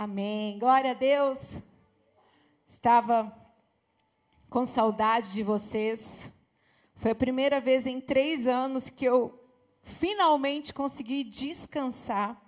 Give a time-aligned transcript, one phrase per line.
[0.00, 0.60] Amém.
[0.60, 1.60] Glória a Deus.
[2.68, 3.36] Estava
[4.48, 6.30] com saudade de vocês.
[6.94, 9.36] Foi a primeira vez em três anos que eu
[9.82, 12.40] finalmente consegui descansar,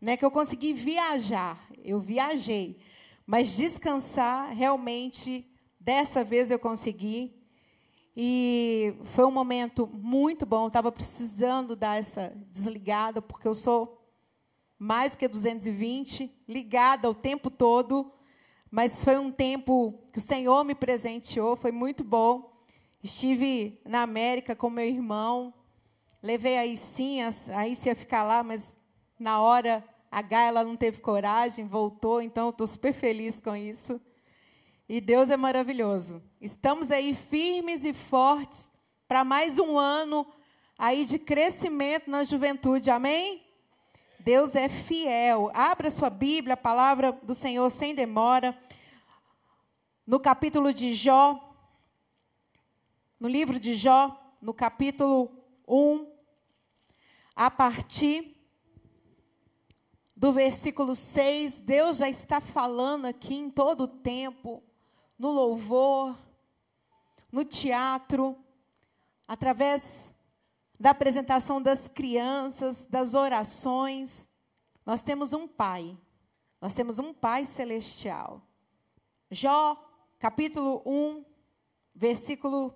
[0.00, 0.16] né?
[0.16, 1.56] Que eu consegui viajar.
[1.84, 2.80] Eu viajei,
[3.24, 7.32] mas descansar realmente dessa vez eu consegui.
[8.16, 10.66] E foi um momento muito bom.
[10.66, 13.97] Estava precisando dar essa desligada porque eu sou
[14.78, 18.12] mais que 220, ligada o tempo todo.
[18.70, 22.52] Mas foi um tempo que o Senhor me presenteou, foi muito bom.
[23.02, 25.54] Estive na América com meu irmão,
[26.22, 28.74] levei a Icinha, a ia ficar lá, mas
[29.18, 34.00] na hora a Gaia não teve coragem, voltou, então estou super feliz com isso.
[34.88, 36.22] E Deus é maravilhoso.
[36.40, 38.70] Estamos aí firmes e fortes
[39.06, 40.26] para mais um ano
[40.78, 42.90] aí de crescimento na juventude.
[42.90, 43.42] Amém?
[44.20, 45.50] Deus é fiel.
[45.54, 48.58] Abra sua Bíblia, a palavra do Senhor sem demora.
[50.06, 51.54] No capítulo de Jó,
[53.20, 55.30] no livro de Jó, no capítulo
[55.66, 56.10] 1,
[57.36, 58.36] a partir
[60.16, 64.62] do versículo 6, Deus já está falando aqui em todo o tempo,
[65.18, 66.18] no louvor,
[67.30, 68.36] no teatro,
[69.26, 70.12] através
[70.78, 74.28] da apresentação das crianças, das orações.
[74.86, 75.96] Nós temos um Pai.
[76.60, 78.42] Nós temos um Pai celestial.
[79.30, 79.76] Jó,
[80.18, 81.24] capítulo 1,
[81.94, 82.74] versículo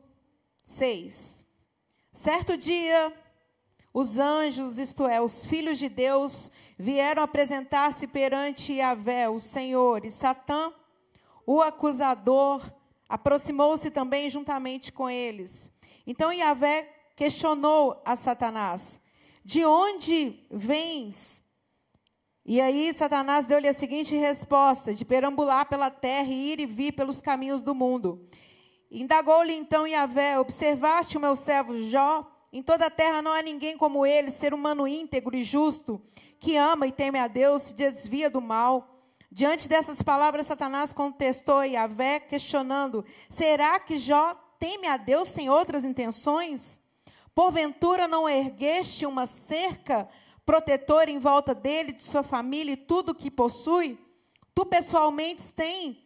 [0.64, 1.46] 6.
[2.12, 3.12] Certo dia,
[3.94, 10.10] os anjos, isto é, os filhos de Deus, vieram apresentar-se perante Yahvé, o Senhor, e
[10.10, 10.72] Satã,
[11.46, 12.62] o acusador,
[13.08, 15.70] aproximou-se também juntamente com eles.
[16.06, 19.00] Então Yahvé questionou a Satanás:
[19.44, 21.40] De onde vens?
[22.44, 26.90] E aí Satanás deu-lhe a seguinte resposta: de perambular pela terra e ir e vir
[26.90, 28.28] pelos caminhos do mundo.
[28.90, 32.28] Indagou-lhe então Yahvé: Observaste o meu servo Jó?
[32.52, 36.02] Em toda a terra não há ninguém como ele, ser humano íntegro e justo,
[36.40, 38.98] que ama e teme a Deus, se desvia do mal.
[39.30, 45.84] Diante dessas palavras, Satanás contestou Yahvé, questionando: Será que Jó teme a Deus sem outras
[45.84, 46.81] intenções?
[47.34, 50.08] Porventura não ergueste uma cerca
[50.44, 53.98] protetora em volta dele, de sua família e tudo o que possui?
[54.54, 55.96] Tu pessoalmente tens,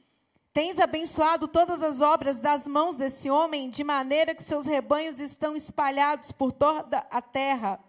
[0.52, 5.56] tens abençoado todas as obras das mãos desse homem, de maneira que seus rebanhos estão
[5.56, 7.80] espalhados por toda a terra.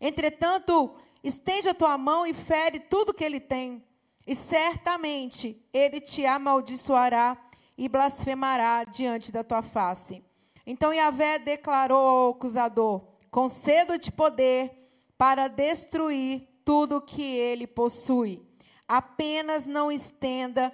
[0.00, 3.84] Entretanto, estende a tua mão e fere tudo que ele tem,
[4.26, 7.36] e certamente ele te amaldiçoará
[7.78, 10.24] e blasfemará diante da tua face.
[10.66, 14.70] Então Yahvé declarou ao acusador: concedo-te poder
[15.18, 18.42] para destruir tudo que ele possui.
[18.86, 20.72] Apenas não estenda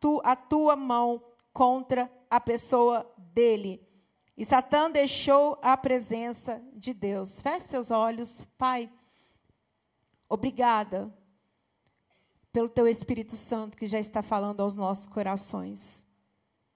[0.00, 1.22] tu, a tua mão
[1.52, 3.86] contra a pessoa dele.
[4.36, 7.40] E Satã deixou a presença de Deus.
[7.40, 8.90] Feche seus olhos, Pai.
[10.28, 11.12] Obrigada
[12.52, 16.06] pelo teu Espírito Santo que já está falando aos nossos corações,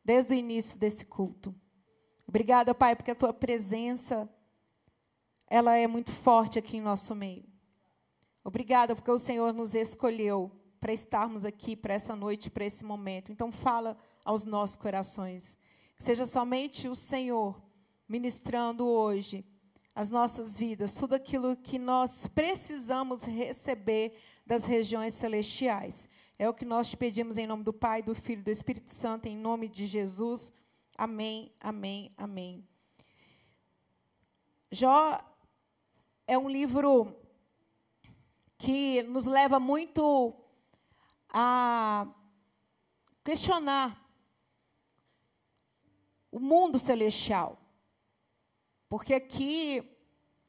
[0.05, 1.55] desde o início desse culto.
[2.29, 4.29] Obrigada, Pai, porque a tua presença
[5.49, 7.45] ela é muito forte aqui em nosso meio.
[8.43, 10.51] Obrigada porque o Senhor nos escolheu
[10.81, 13.33] para estarmos aqui para essa noite, para esse momento.
[13.33, 15.57] Então fala aos nossos corações.
[15.97, 17.61] Que seja somente o Senhor
[18.09, 19.45] ministrando hoje
[19.95, 26.09] as nossas vidas, tudo aquilo que nós precisamos receber das regiões celestiais.
[26.39, 28.91] É o que nós te pedimos em nome do Pai, do Filho e do Espírito
[28.91, 30.53] Santo, em nome de Jesus.
[30.99, 32.67] Amém, amém, amém.
[34.73, 35.21] Jó
[36.27, 37.15] é um livro
[38.57, 40.35] que nos leva muito
[41.29, 42.09] a
[43.23, 44.03] questionar
[46.33, 47.61] o mundo celestial.
[48.89, 49.87] Porque aqui,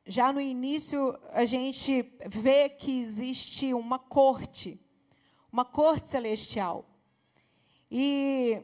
[0.05, 4.79] já no início, a gente vê que existe uma corte,
[5.51, 6.85] uma corte celestial.
[7.91, 8.63] E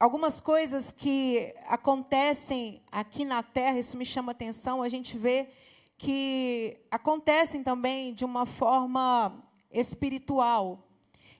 [0.00, 5.50] algumas coisas que acontecem aqui na Terra, isso me chama atenção, a gente vê
[5.98, 9.38] que acontecem também de uma forma
[9.70, 10.88] espiritual.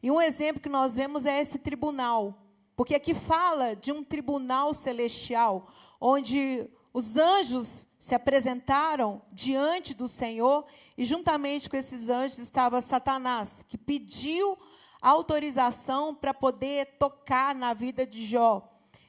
[0.03, 2.35] E um exemplo que nós vemos é esse tribunal,
[2.77, 5.67] porque aqui fala de um tribunal celestial,
[5.99, 10.67] onde os anjos se apresentaram diante do Senhor,
[10.99, 14.59] e juntamente com esses anjos estava Satanás, que pediu
[15.00, 18.69] autorização para poder tocar na vida de Jó.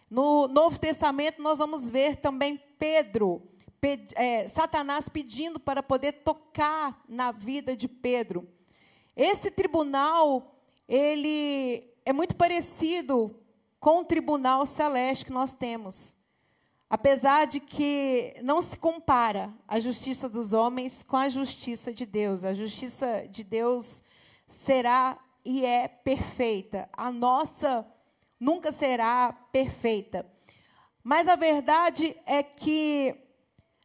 [0.09, 3.41] No Novo Testamento, nós vamos ver também Pedro,
[4.15, 8.47] é, Satanás pedindo para poder tocar na vida de Pedro.
[9.15, 10.55] Esse tribunal,
[10.88, 13.35] ele é muito parecido
[13.79, 16.15] com o tribunal celeste que nós temos.
[16.89, 22.43] Apesar de que não se compara a justiça dos homens com a justiça de Deus.
[22.43, 24.03] A justiça de Deus
[24.45, 26.89] será e é perfeita.
[26.93, 27.85] A nossa
[28.39, 30.25] nunca será perfeita.
[31.03, 33.15] Mas a verdade é que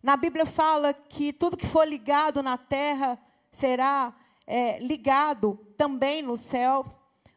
[0.03, 3.19] na Bíblia fala que tudo que for ligado na terra
[3.51, 4.15] será
[4.47, 6.87] é, ligado também no céu.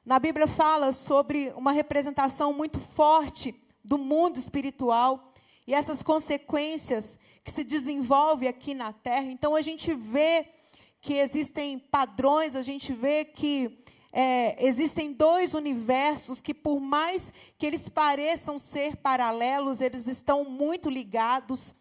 [0.06, 5.33] Na Bíblia fala sobre uma representação muito forte do mundo espiritual
[5.66, 9.31] e essas consequências que se desenvolvem aqui na terra.
[9.31, 10.48] Então a gente vê
[11.01, 17.66] que existem padrões, a gente vê que é, existem dois universos que, por mais que
[17.66, 21.76] eles pareçam ser paralelos, eles estão muito ligados.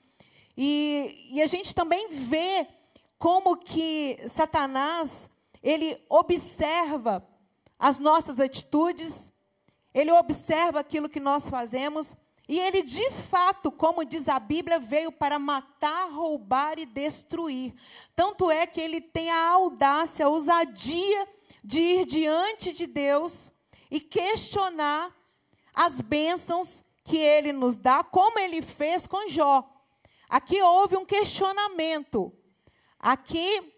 [0.56, 2.66] E, e a gente também vê
[3.18, 5.28] como que Satanás
[5.62, 7.26] ele observa
[7.78, 9.32] as nossas atitudes,
[9.94, 12.16] ele observa aquilo que nós fazemos,
[12.48, 17.74] e ele de fato, como diz a Bíblia, veio para matar, roubar e destruir.
[18.14, 21.28] Tanto é que ele tem a audácia, a ousadia
[21.68, 23.52] de ir diante de Deus
[23.90, 25.14] e questionar
[25.74, 29.68] as bênçãos que ele nos dá, como ele fez com Jó.
[30.30, 32.32] Aqui houve um questionamento.
[32.98, 33.70] Aqui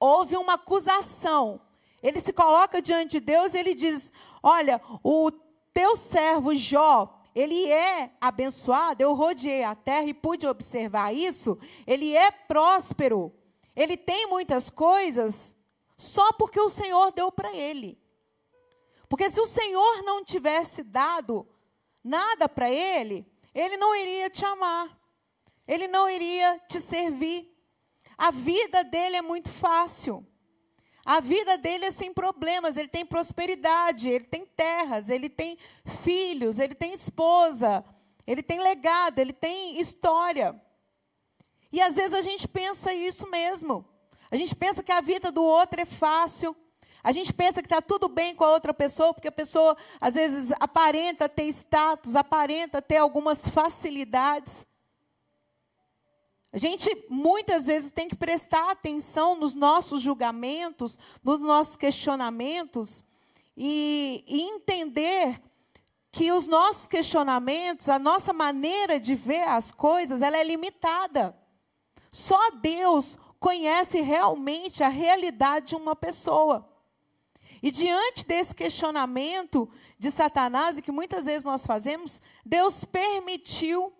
[0.00, 1.60] houve uma acusação.
[2.02, 4.12] Ele se coloca diante de Deus ele diz:
[4.42, 5.30] Olha, o
[5.72, 9.00] teu servo Jó, ele é abençoado.
[9.00, 11.56] Eu rodeei a terra e pude observar isso.
[11.86, 13.32] Ele é próspero.
[13.76, 15.54] Ele tem muitas coisas
[16.00, 18.00] só porque o Senhor deu para ele.
[19.06, 21.46] Porque se o Senhor não tivesse dado
[22.02, 24.98] nada para ele, ele não iria te amar.
[25.68, 27.54] Ele não iria te servir.
[28.16, 30.26] A vida dele é muito fácil.
[31.04, 35.58] A vida dele é sem problemas, ele tem prosperidade, ele tem terras, ele tem
[36.02, 37.84] filhos, ele tem esposa,
[38.26, 40.58] ele tem legado, ele tem história.
[41.70, 43.86] E às vezes a gente pensa isso mesmo.
[44.30, 46.56] A gente pensa que a vida do outro é fácil.
[47.02, 50.14] A gente pensa que está tudo bem com a outra pessoa, porque a pessoa, às
[50.14, 54.66] vezes, aparenta ter status, aparenta ter algumas facilidades.
[56.52, 63.04] A gente, muitas vezes, tem que prestar atenção nos nossos julgamentos, nos nossos questionamentos,
[63.56, 65.40] e, e entender
[66.12, 71.36] que os nossos questionamentos, a nossa maneira de ver as coisas, ela é limitada.
[72.10, 76.68] Só Deus conhece realmente a realidade de uma pessoa.
[77.62, 83.92] E diante desse questionamento de Satanás, e que muitas vezes nós fazemos, Deus permitiu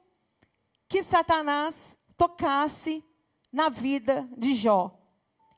[0.88, 3.04] que Satanás tocasse
[3.50, 4.96] na vida de Jó.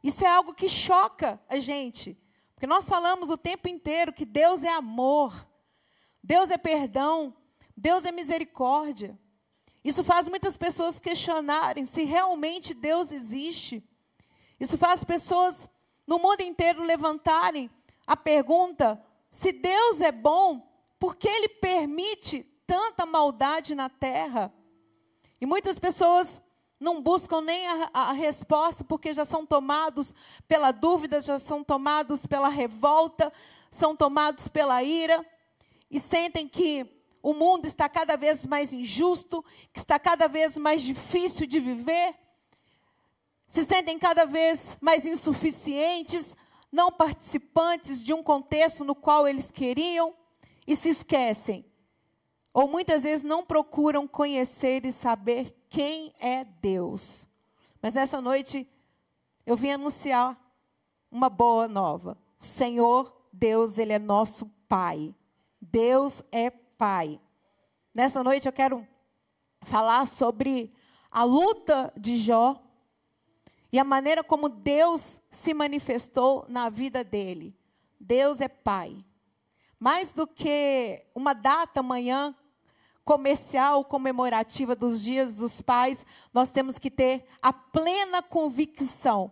[0.02, 2.18] Isso é algo que choca a gente,
[2.54, 5.48] porque nós falamos o tempo inteiro que Deus é amor,
[6.22, 7.36] Deus é perdão,
[7.76, 9.18] Deus é misericórdia.
[9.84, 13.82] Isso faz muitas pessoas questionarem se realmente Deus existe.
[14.60, 15.68] Isso faz pessoas
[16.06, 17.70] no mundo inteiro levantarem
[18.06, 24.52] a pergunta: se Deus é bom, por que Ele permite tanta maldade na terra?
[25.40, 26.40] E muitas pessoas
[26.78, 30.14] não buscam nem a, a, resposta porque já são tomados
[30.46, 33.32] pela dúvida, já são tomados pela revolta,
[33.70, 35.24] são tomados pela ira
[35.90, 40.82] e sentem que o mundo está cada vez mais injusto, que está cada vez mais
[40.82, 42.14] difícil de viver,
[43.46, 46.34] se sentem cada vez mais insuficientes,
[46.72, 50.14] não participantes de um contexto no qual eles queriam
[50.66, 51.64] e se esquecem.
[52.54, 57.28] Ou muitas vezes não procuram conhecer e saber quem é Deus.
[57.80, 58.66] Mas nessa noite
[59.44, 60.34] eu vim anunciar
[61.10, 62.16] uma boa nova.
[62.40, 65.14] O Senhor Deus, ele é nosso Pai.
[65.60, 66.50] Deus é
[66.82, 67.20] Pai.
[67.94, 68.84] Nessa noite eu quero
[69.60, 70.74] falar sobre
[71.12, 72.60] a luta de Jó
[73.70, 77.56] e a maneira como Deus se manifestou na vida dele.
[78.00, 78.96] Deus é Pai.
[79.78, 82.34] Mais do que uma data amanhã
[83.04, 89.30] comercial comemorativa dos dias dos pais, nós temos que ter a plena convicção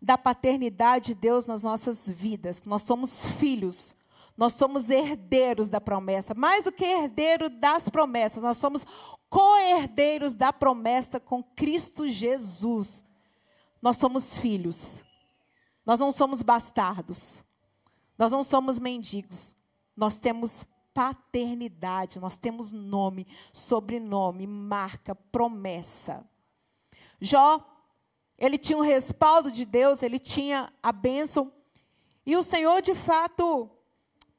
[0.00, 3.96] da paternidade de Deus nas nossas vidas, que nós somos filhos
[4.36, 8.86] nós somos herdeiros da promessa, mais do que herdeiro das promessas, nós somos
[9.28, 13.04] co-herdeiros da promessa com Cristo Jesus.
[13.80, 15.04] Nós somos filhos.
[15.84, 17.44] Nós não somos bastardos.
[18.16, 19.56] Nós não somos mendigos.
[19.96, 26.24] Nós temos paternidade, nós temos nome, sobrenome, marca, promessa.
[27.20, 27.64] Jó,
[28.36, 31.52] ele tinha um respaldo de Deus, ele tinha a bênção
[32.24, 33.70] E o Senhor, de fato,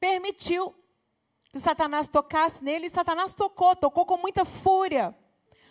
[0.04, 0.74] permitiu
[1.50, 5.16] que Satanás tocasse nele, e Satanás tocou, tocou com muita fúria,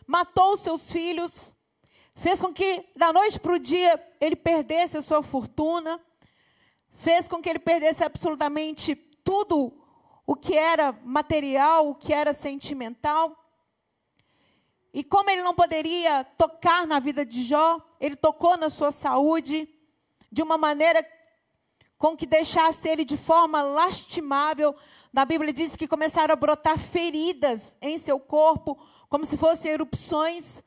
[0.07, 1.55] matou seus filhos,
[2.15, 6.01] fez com que, da noite para o dia, ele perdesse a sua fortuna,
[6.93, 9.71] fez com que ele perdesse absolutamente tudo
[10.25, 13.37] o que era material, o que era sentimental.
[14.91, 19.69] E como ele não poderia tocar na vida de Jó, ele tocou na sua saúde
[20.31, 21.05] de uma maneira
[22.03, 24.75] com que deixasse ele de forma lastimável.
[25.13, 30.61] Na Bíblia diz que começaram a brotar feridas em seu corpo, como se fossem erupções,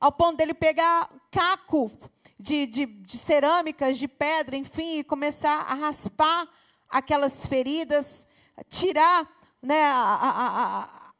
[0.00, 1.92] ao ponto dele pegar caco
[2.40, 6.48] de, de, de cerâmicas, de pedra, enfim, e começar a raspar
[6.88, 8.26] aquelas feridas,
[8.70, 9.28] tirar,
[9.60, 11.12] né, a, a, a,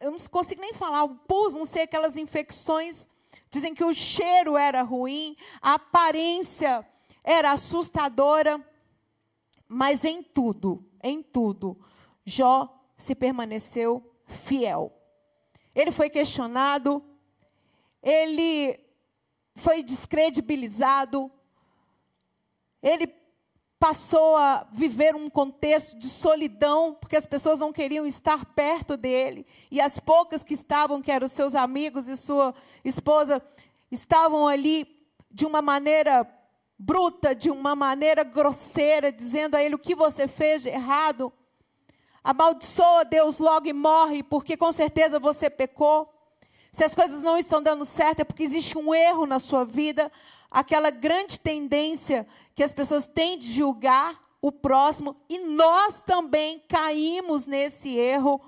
[0.00, 3.06] eu não consigo nem falar, o pus, não sei, aquelas infecções.
[3.48, 6.84] Dizem que o cheiro era ruim, a aparência
[7.26, 8.64] era assustadora,
[9.66, 11.76] mas em tudo, em tudo,
[12.24, 14.92] Jó se permaneceu fiel.
[15.74, 17.04] Ele foi questionado,
[18.00, 18.78] ele
[19.56, 21.30] foi descredibilizado,
[22.80, 23.12] ele
[23.78, 29.44] passou a viver um contexto de solidão, porque as pessoas não queriam estar perto dele,
[29.68, 32.54] e as poucas que estavam, que eram seus amigos e sua
[32.84, 33.42] esposa,
[33.90, 34.86] estavam ali
[35.30, 36.24] de uma maneira
[36.78, 41.32] bruta, de uma maneira grosseira, dizendo a ele o que você fez de errado.
[42.22, 46.12] Amaldiçoa Deus logo e morre, porque com certeza você pecou.
[46.72, 50.12] Se as coisas não estão dando certo, é porque existe um erro na sua vida,
[50.50, 57.46] aquela grande tendência que as pessoas têm de julgar o próximo, e nós também caímos
[57.46, 58.40] nesse erro.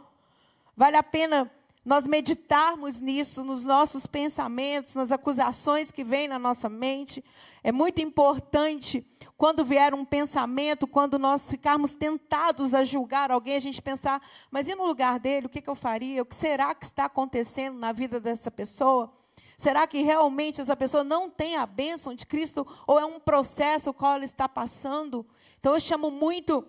[0.76, 1.50] Vale a pena
[1.88, 7.24] nós meditarmos nisso, nos nossos pensamentos, nas acusações que vêm na nossa mente.
[7.64, 9.02] É muito importante,
[9.38, 14.68] quando vier um pensamento, quando nós ficarmos tentados a julgar alguém, a gente pensar, mas
[14.68, 16.20] e no lugar dele, o que, eu faria?
[16.20, 19.10] O que será que está acontecendo na vida dessa pessoa?
[19.56, 23.88] Será que realmente essa pessoa não tem a bênção de Cristo ou é um processo
[23.88, 25.24] o qual ela está passando?
[25.58, 26.62] Então eu chamo muito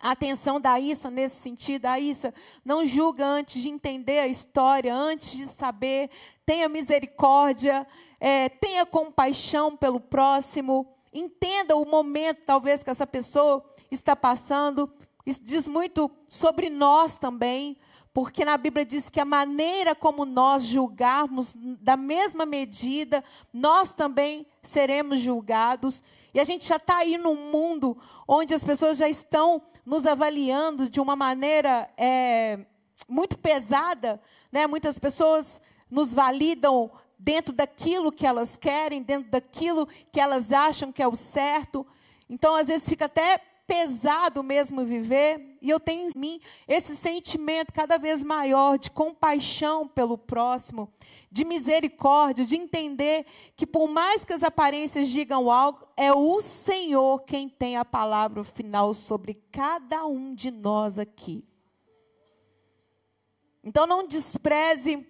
[0.00, 1.86] atenção da Issa nesse sentido.
[1.86, 2.32] A Issa
[2.64, 6.10] não julga antes de entender a história, antes de saber.
[6.46, 7.86] Tenha misericórdia,
[8.20, 10.86] é, tenha compaixão pelo próximo.
[11.12, 14.90] Entenda o momento, talvez, que essa pessoa está passando.
[15.26, 17.76] Isso diz muito sobre nós também,
[18.14, 24.46] porque na Bíblia diz que a maneira como nós julgarmos, da mesma medida, nós também
[24.62, 26.02] seremos julgados.
[26.34, 27.96] E a gente já está aí num mundo
[28.28, 32.58] onde as pessoas já estão nos avaliando de uma maneira é,
[33.08, 34.20] muito pesada.
[34.50, 34.66] Né?
[34.66, 41.02] Muitas pessoas nos validam dentro daquilo que elas querem, dentro daquilo que elas acham que
[41.02, 41.86] é o certo.
[42.28, 43.40] Então, às vezes, fica até
[43.72, 49.88] pesado mesmo viver, e eu tenho em mim esse sentimento cada vez maior de compaixão
[49.88, 50.92] pelo próximo,
[51.30, 53.24] de misericórdia, de entender
[53.56, 58.44] que por mais que as aparências digam algo, é o Senhor quem tem a palavra
[58.44, 61.42] final sobre cada um de nós aqui.
[63.64, 65.06] Então não despreze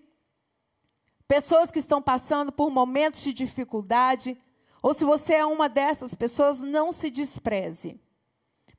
[1.27, 4.41] pessoas que estão passando por momentos de dificuldade,
[4.81, 8.01] ou se você é uma dessas pessoas, não se despreze.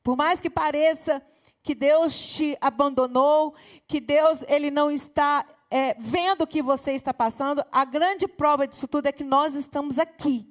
[0.04, 1.24] Por mais que pareça
[1.64, 3.56] que Deus te abandonou,
[3.88, 8.68] que Deus ele não está é, vendo o que você está passando, a grande prova
[8.68, 10.46] disso tudo é que nós estamos aqui.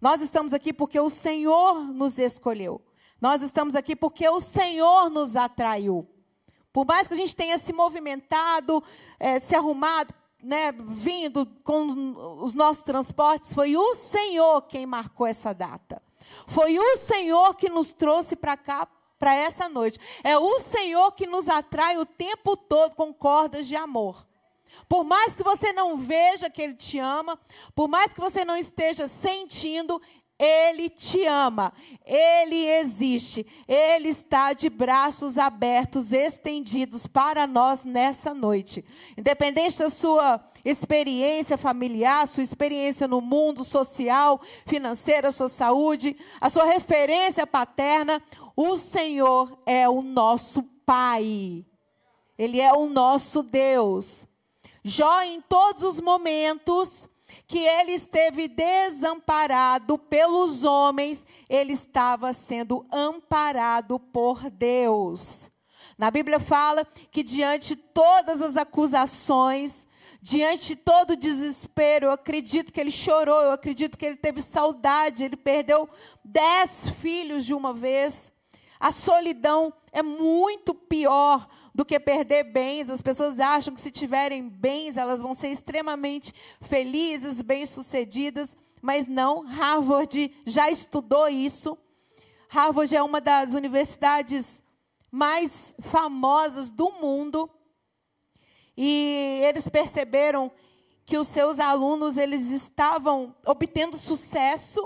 [0.00, 2.80] Nós estamos aqui porque o Senhor nos escolheu.
[3.20, 6.08] Nós estamos aqui porque o Senhor nos atraiu.
[6.72, 8.82] Por mais que a gente tenha se movimentado,
[9.18, 15.52] é, se arrumado, né, vindo com os nossos transportes, foi o Senhor quem marcou essa
[15.52, 16.00] data.
[16.46, 19.98] Foi o Senhor que nos trouxe para cá, para essa noite.
[20.24, 24.26] É o Senhor que nos atrai o tempo todo com cordas de amor.
[24.88, 27.38] Por mais que você não veja que Ele te ama,
[27.74, 30.00] por mais que você não esteja sentindo,
[30.40, 31.70] ele te ama,
[32.02, 38.82] Ele existe, Ele está de braços abertos, estendidos para nós nessa noite.
[39.18, 46.64] Independente da sua experiência familiar, sua experiência no mundo social, financeira, sua saúde, a sua
[46.64, 48.22] referência paterna,
[48.56, 51.66] o Senhor é o nosso Pai.
[52.38, 54.26] Ele é o nosso Deus.
[54.82, 57.10] Jó, em todos os momentos,
[57.46, 65.50] que ele esteve desamparado pelos homens, ele estava sendo amparado por Deus.
[65.98, 69.86] Na Bíblia fala que diante de todas as acusações,
[70.22, 74.42] Diante de todo o desespero, eu acredito que ele chorou, eu acredito que ele teve
[74.42, 75.88] saudade, ele perdeu
[76.22, 78.30] dez filhos de uma vez.
[78.78, 82.90] A solidão é muito pior do que perder bens.
[82.90, 89.44] As pessoas acham que se tiverem bens, elas vão ser extremamente felizes, bem-sucedidas, mas não.
[89.46, 91.76] Harvard já estudou isso.
[92.48, 94.62] Harvard é uma das universidades
[95.10, 97.50] mais famosas do mundo.
[98.76, 100.50] E eles perceberam
[101.04, 104.80] que os seus alunos eles estavam obtendo sucesso,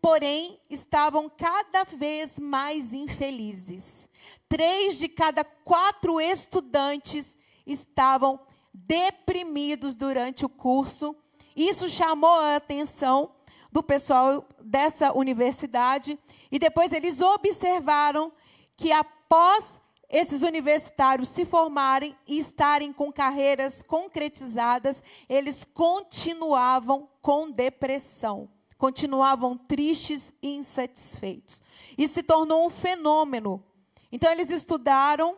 [0.00, 4.08] porém estavam cada vez mais infelizes.
[4.50, 8.40] Três de cada quatro estudantes estavam
[8.74, 11.14] deprimidos durante o curso.
[11.54, 13.30] Isso chamou a atenção
[13.70, 16.18] do pessoal dessa universidade
[16.50, 18.32] e depois eles observaram
[18.74, 28.48] que após esses universitários se formarem e estarem com carreiras concretizadas, eles continuavam com depressão,
[28.76, 31.62] continuavam tristes e insatisfeitos.
[31.96, 33.62] E se tornou um fenômeno.
[34.10, 35.36] Então eles estudaram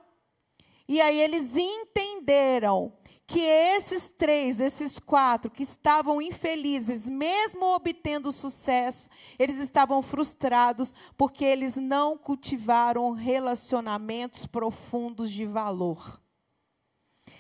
[0.88, 2.93] e aí eles entenderam
[3.26, 11.45] que esses três, esses quatro que estavam infelizes, mesmo obtendo sucesso, eles estavam frustrados porque
[11.45, 16.21] eles não cultivaram relacionamentos profundos de valor.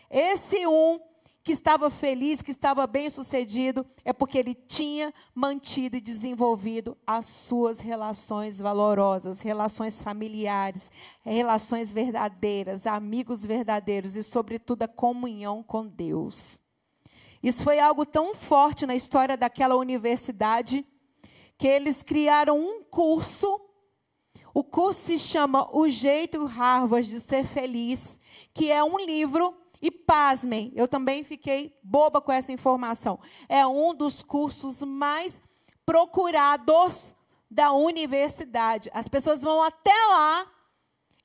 [0.08, 0.98] Esse um
[1.42, 7.26] que estava feliz, que estava bem sucedido, é porque ele tinha mantido e desenvolvido as
[7.26, 10.90] suas relações valorosas, relações familiares,
[11.24, 16.60] relações verdadeiras, amigos verdadeiros e, sobretudo, a comunhão com Deus.
[17.42, 20.86] Isso foi algo tão forte na história daquela universidade
[21.58, 23.60] que eles criaram um curso.
[24.54, 28.20] O curso se chama O Jeito Harvard de Ser Feliz,
[28.54, 33.18] que é um livro e pasmem, eu também fiquei boba com essa informação.
[33.48, 35.42] É um dos cursos mais
[35.84, 37.16] procurados
[37.50, 38.88] da universidade.
[38.94, 40.46] As pessoas vão até lá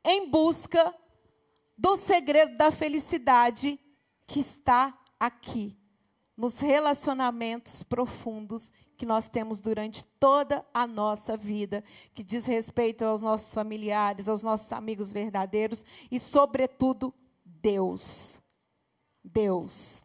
[0.04, 0.94] em busca
[1.78, 3.80] do segredo da felicidade
[4.26, 5.78] que está aqui,
[6.36, 11.84] nos relacionamentos profundos que nós temos durante toda a nossa vida,
[12.15, 17.13] que diz respeito aos nossos familiares, aos nossos amigos verdadeiros e, sobretudo,
[17.46, 18.41] Deus.
[19.28, 20.04] Deus.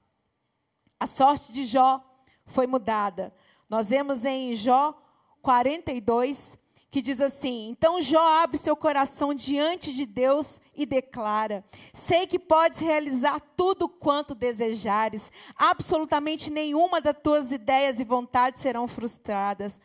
[0.98, 2.02] A sorte de Jó
[2.46, 3.32] foi mudada.
[3.68, 4.94] Nós vemos em Jó
[5.40, 6.58] 42
[6.92, 12.38] que diz assim: Então Jó abre seu coração diante de Deus e declara: Sei que
[12.38, 19.80] podes realizar tudo quanto desejares, absolutamente nenhuma das tuas ideias e vontades serão frustradas.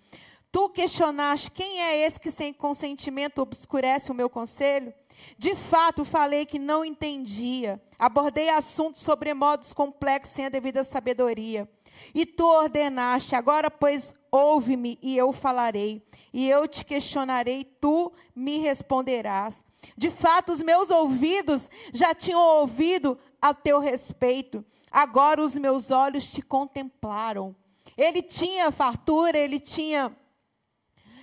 [0.51, 4.93] Tu questionaste quem é esse que sem consentimento obscurece o meu conselho?
[5.37, 7.81] De fato, falei que não entendia.
[7.97, 11.69] Abordei assuntos sobre modos complexos sem a devida sabedoria.
[12.13, 16.05] E tu ordenaste, agora, pois, ouve-me e eu falarei.
[16.33, 19.63] E eu te questionarei, tu me responderás.
[19.95, 24.65] De fato, os meus ouvidos já tinham ouvido a teu respeito.
[24.91, 27.55] Agora os meus olhos te contemplaram.
[27.97, 30.15] Ele tinha fartura, ele tinha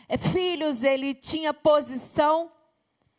[0.08, 2.50] eh, filhos, ele tinha posição,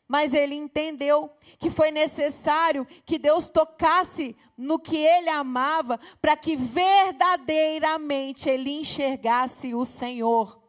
[0.07, 6.55] mas ele entendeu que foi necessário que Deus tocasse no que ele amava para que
[6.55, 10.63] verdadeiramente ele enxergasse o Senhor.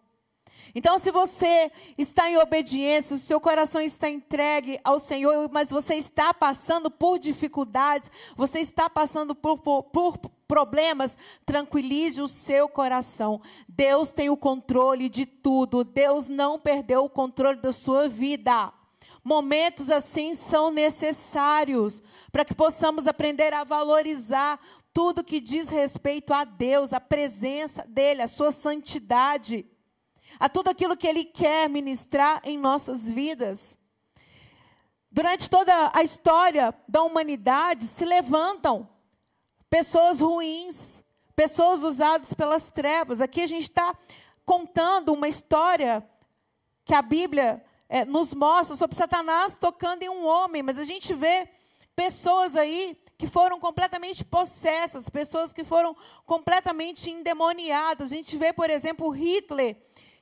[0.74, 5.94] Então, se você está em obediência, o seu coração está entregue ao Senhor, mas você
[5.94, 13.40] está passando por dificuldades, você está passando por, por, por problemas, tranquilize o seu coração.
[13.66, 15.82] Deus tem o controle de tudo.
[15.82, 18.70] Deus não perdeu o controle da sua vida.
[19.26, 24.56] Momentos assim são necessários para que possamos aprender a valorizar
[24.94, 29.66] tudo que diz respeito a Deus, a presença dEle, a Sua santidade,
[30.38, 33.76] a tudo aquilo que Ele quer ministrar em nossas vidas.
[35.10, 38.88] Durante toda a história da humanidade se levantam
[39.68, 41.02] pessoas ruins,
[41.34, 43.20] pessoas usadas pelas trevas.
[43.20, 43.92] Aqui a gente está
[44.44, 46.08] contando uma história
[46.84, 51.14] que a Bíblia é, nos mostra sobre Satanás tocando em um homem, mas a gente
[51.14, 51.48] vê
[51.94, 55.96] pessoas aí que foram completamente possessas, pessoas que foram
[56.26, 58.12] completamente endemoniadas.
[58.12, 59.76] A gente vê, por exemplo, Hitler,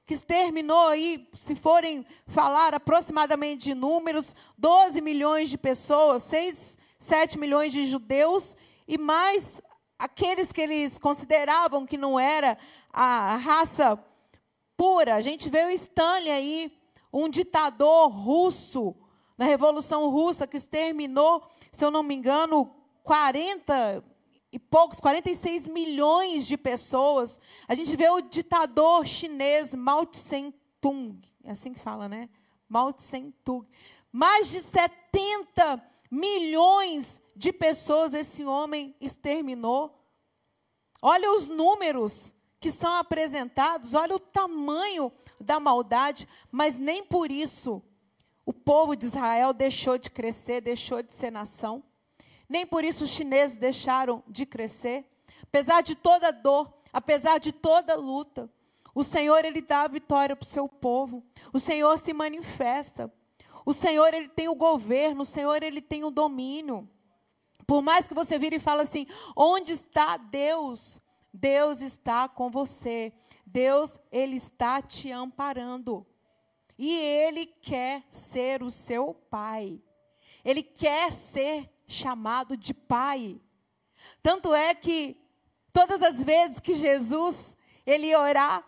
[0.07, 7.39] que exterminou aí, se forem falar aproximadamente de números, 12 milhões de pessoas, 6, 7
[7.39, 9.61] milhões de judeus e mais
[9.99, 12.59] aqueles que eles consideravam que não era
[12.93, 13.99] a raça
[14.77, 15.15] pura.
[15.15, 16.84] A gente vê o Stanley aí,
[17.15, 18.95] um ditador russo,
[19.39, 22.75] na Revolução Russa, que exterminou, se eu não me engano,
[23.05, 24.05] 40
[24.51, 27.39] e poucos, 46 milhões de pessoas.
[27.69, 32.29] A gente vê o ditador chinês Mao Tse-tung, é assim que fala, né?
[32.69, 33.65] Mao Tse-tung.
[34.11, 40.01] Mais de 70 milhões de pessoas esse homem exterminou.
[41.01, 42.34] Olha os números
[42.65, 47.83] que são apresentados, olha o tamanho da maldade, mas nem por isso
[48.47, 51.85] o povo de Israel deixou de crescer, deixou de ser nação.
[52.49, 55.05] Nem por isso os chineses deixaram de crescer.
[55.43, 58.51] Apesar de toda dor, apesar de toda luta,
[58.95, 61.23] o Senhor ele dá a vitória para o seu povo.
[61.53, 63.13] O Senhor se manifesta.
[63.67, 66.89] O Senhor ele tem o governo, o Senhor ele tem o domínio.
[67.67, 71.04] Por mais que você vire e fale assim: "Onde está Deus?"
[71.37, 73.13] Deus está com você.
[73.45, 76.07] Deus ele está te amparando.
[76.79, 79.83] E ele quer ser o seu pai.
[80.45, 83.41] Ele quer ser chamado de pai.
[84.23, 85.17] Tanto é que
[85.73, 88.65] todas as vezes que Jesus ele ia orar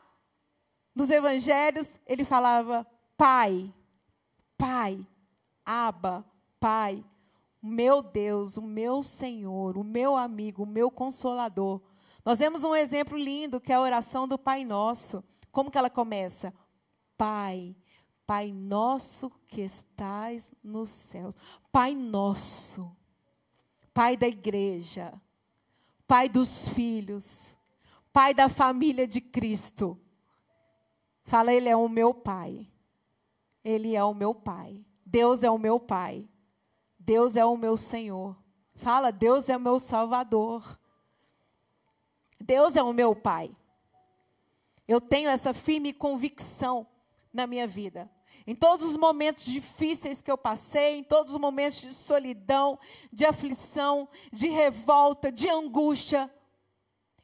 [0.92, 2.84] nos evangelhos, ele falava:
[3.16, 3.72] Pai,
[4.58, 5.06] Pai,
[5.64, 6.24] Aba,
[6.58, 7.04] Pai,
[7.62, 11.80] meu Deus, o meu Senhor, o meu amigo, o meu consolador.
[12.26, 15.22] Nós vemos um exemplo lindo que é a oração do Pai Nosso.
[15.52, 16.52] Como que ela começa?
[17.16, 17.76] Pai,
[18.26, 21.36] Pai nosso que estás nos céus.
[21.70, 22.90] Pai nosso.
[23.94, 25.14] Pai da igreja,
[26.04, 27.56] Pai dos filhos,
[28.12, 29.96] Pai da família de Cristo.
[31.22, 32.68] Fala, Ele é o meu Pai.
[33.64, 34.84] Ele é o meu Pai.
[35.04, 36.28] Deus é o meu Pai.
[36.98, 38.36] Deus é o meu Senhor.
[38.74, 40.76] Fala, Deus é o meu Salvador.
[42.40, 43.50] Deus é o meu Pai.
[44.86, 46.86] Eu tenho essa firme convicção
[47.32, 48.10] na minha vida.
[48.46, 52.78] Em todos os momentos difíceis que eu passei, em todos os momentos de solidão,
[53.12, 56.30] de aflição, de revolta, de angústia,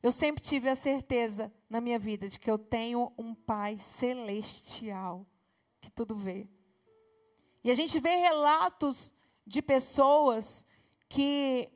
[0.02, 5.24] eu sempre tive a certeza na minha vida de que eu tenho um Pai celestial
[5.80, 6.48] que tudo vê.
[7.62, 9.14] E a gente vê relatos
[9.46, 10.64] de pessoas
[11.08, 11.70] que,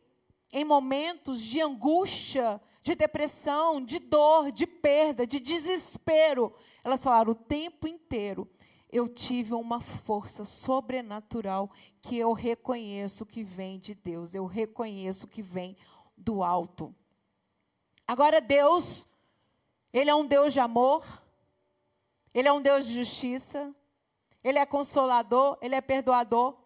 [0.56, 6.50] em momentos de angústia, de depressão, de dor, de perda, de desespero,
[6.82, 8.48] elas falaram o tempo inteiro:
[8.90, 15.42] eu tive uma força sobrenatural que eu reconheço que vem de Deus, eu reconheço que
[15.42, 15.76] vem
[16.16, 16.94] do alto.
[18.08, 19.06] Agora, Deus,
[19.92, 21.04] Ele é um Deus de amor,
[22.32, 23.76] Ele é um Deus de justiça,
[24.42, 26.56] Ele é consolador, Ele é perdoador,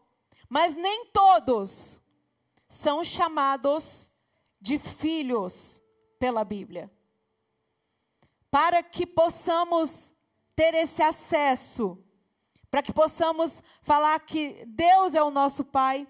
[0.48, 1.99] mas nem todos
[2.70, 4.11] são chamados
[4.59, 5.83] de filhos
[6.18, 6.90] pela Bíblia.
[8.50, 10.14] Para que possamos
[10.56, 12.02] ter esse acesso
[12.70, 16.06] para que possamos falar que Deus é o nosso Pai,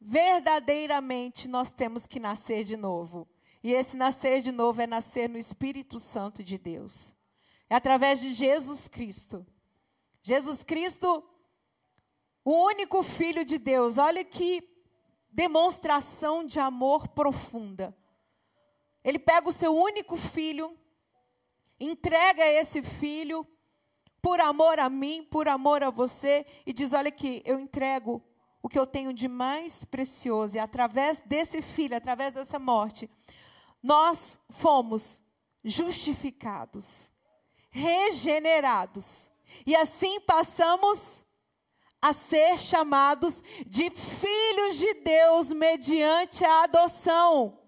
[0.00, 3.28] verdadeiramente nós temos que nascer de novo.
[3.62, 7.14] E esse nascer de novo é nascer no Espírito Santo de Deus.
[7.68, 9.46] É através de Jesus Cristo.
[10.22, 11.22] Jesus Cristo,
[12.44, 13.98] o único Filho de Deus.
[13.98, 14.62] Olha que
[15.30, 17.96] demonstração de amor profunda.
[19.04, 20.76] Ele pega o seu único filho,
[21.78, 23.46] entrega esse filho
[24.20, 28.22] por amor a mim, por amor a você, e diz: Olha aqui, eu entrego
[28.62, 33.08] o que eu tenho de mais precioso, e através desse filho, através dessa morte,
[33.82, 35.22] nós fomos
[35.64, 37.12] justificados,
[37.70, 39.30] regenerados,
[39.64, 41.24] e assim passamos
[42.00, 47.58] a ser chamados de filhos de Deus mediante a adoção.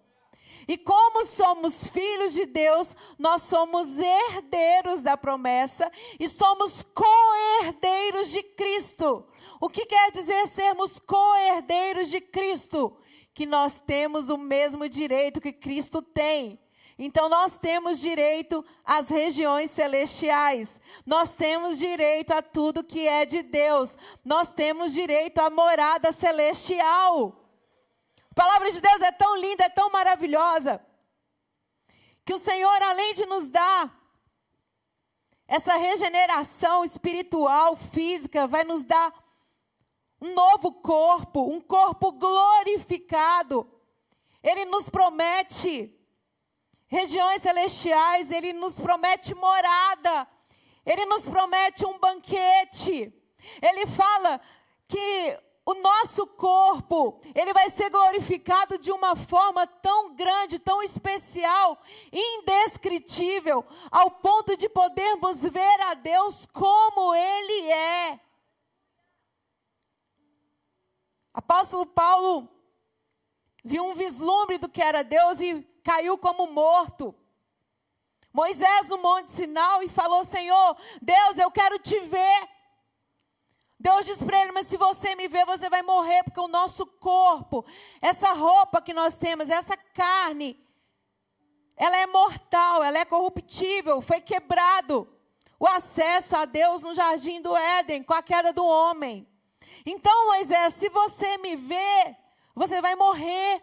[0.69, 8.41] E como somos filhos de Deus, nós somos herdeiros da promessa e somos co-herdeiros de
[8.41, 9.27] Cristo.
[9.61, 12.97] O que quer dizer sermos co-herdeiros de Cristo?
[13.35, 16.57] Que nós temos o mesmo direito que Cristo tem.
[17.03, 23.43] Então, nós temos direito às regiões celestiais, nós temos direito a tudo que é de
[23.43, 27.43] Deus, nós temos direito à morada celestial.
[28.31, 30.79] A palavra de Deus é tão linda, é tão maravilhosa,
[32.23, 33.99] que o Senhor, além de nos dar
[35.49, 39.11] essa regeneração espiritual, física, vai nos dar
[40.21, 43.67] um novo corpo, um corpo glorificado.
[44.43, 45.99] Ele nos promete
[46.91, 50.27] regiões celestiais, ele nos promete morada,
[50.85, 53.15] ele nos promete um banquete.
[53.63, 54.41] Ele fala
[54.89, 61.81] que o nosso corpo, ele vai ser glorificado de uma forma tão grande, tão especial,
[62.13, 68.21] indescritível, ao ponto de podermos ver a Deus como ele é.
[71.33, 72.49] Apóstolo Paulo,
[73.65, 77.15] viu um vislumbre do que era Deus e caiu como morto.
[78.33, 82.49] Moisés no Monte Sinal e falou: Senhor, Deus, eu quero te ver.
[83.79, 86.87] Deus diz para ele: Mas se você me ver, você vai morrer, porque o nosso
[86.87, 87.65] corpo,
[88.01, 90.63] essa roupa que nós temos, essa carne,
[91.77, 95.09] ela é mortal, ela é corruptível, foi quebrado
[95.59, 99.27] o acesso a Deus no jardim do Éden com a queda do homem.
[99.85, 102.17] Então, Moisés, se você me ver,
[102.55, 103.63] você vai morrer.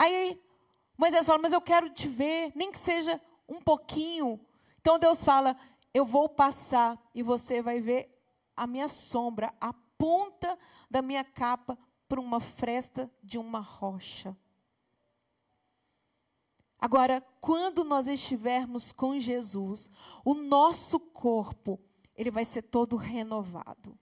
[0.00, 0.42] Aí
[0.96, 4.40] Moisés fala: Mas eu quero te ver, nem que seja um pouquinho.
[4.80, 5.54] Então Deus fala:
[5.92, 8.10] Eu vou passar e você vai ver
[8.56, 10.58] a minha sombra, a ponta
[10.90, 14.34] da minha capa, por uma fresta de uma rocha.
[16.78, 19.90] Agora, quando nós estivermos com Jesus,
[20.24, 21.78] o nosso corpo,
[22.16, 23.98] ele vai ser todo renovado.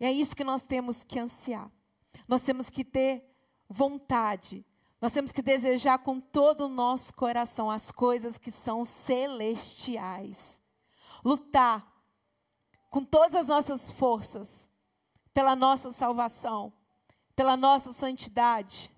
[0.00, 1.70] E é isso que nós temos que ansiar.
[2.26, 3.29] Nós temos que ter
[3.70, 4.66] vontade.
[5.00, 10.60] Nós temos que desejar com todo o nosso coração as coisas que são celestiais.
[11.24, 11.86] Lutar
[12.90, 14.68] com todas as nossas forças
[15.32, 16.72] pela nossa salvação,
[17.34, 18.92] pela nossa santidade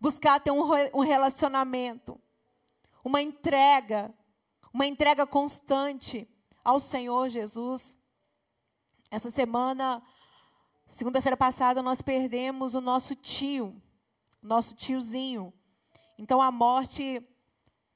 [0.00, 0.62] buscar ter um,
[0.94, 2.18] um relacionamento,
[3.04, 4.12] uma entrega,
[4.72, 6.26] uma entrega constante
[6.64, 7.96] ao Senhor Jesus.
[9.10, 10.02] Essa semana,
[10.88, 13.80] segunda-feira passada, nós perdemos o nosso tio,
[14.42, 15.52] nosso tiozinho.
[16.18, 17.22] Então a morte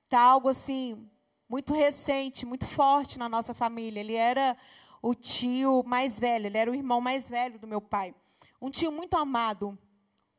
[0.05, 1.09] está algo assim,
[1.49, 4.01] muito recente, muito forte na nossa família.
[4.01, 4.57] Ele era
[5.03, 8.15] o tio mais velho, ele era o irmão mais velho do meu pai.
[8.61, 9.79] Um tio muito amado,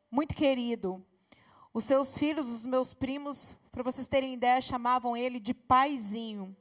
[0.09, 1.05] muito querido.
[1.73, 6.55] Os seus filhos, os meus primos, para vocês terem ideia, chamavam ele de paizinho.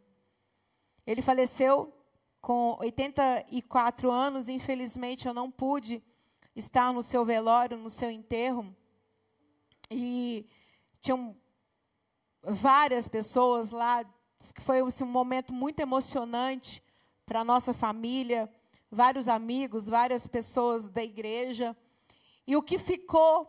[1.06, 1.94] Ele faleceu
[2.40, 6.02] com 84 anos, infelizmente eu não pude
[6.54, 8.74] estar no seu velório, no seu enterro.
[9.96, 10.48] E
[11.00, 11.36] tinham
[12.42, 14.04] várias pessoas lá,
[14.54, 16.82] que foi assim, um momento muito emocionante
[17.24, 18.50] para a nossa família,
[18.90, 21.76] vários amigos, várias pessoas da igreja.
[22.46, 23.48] E o que ficou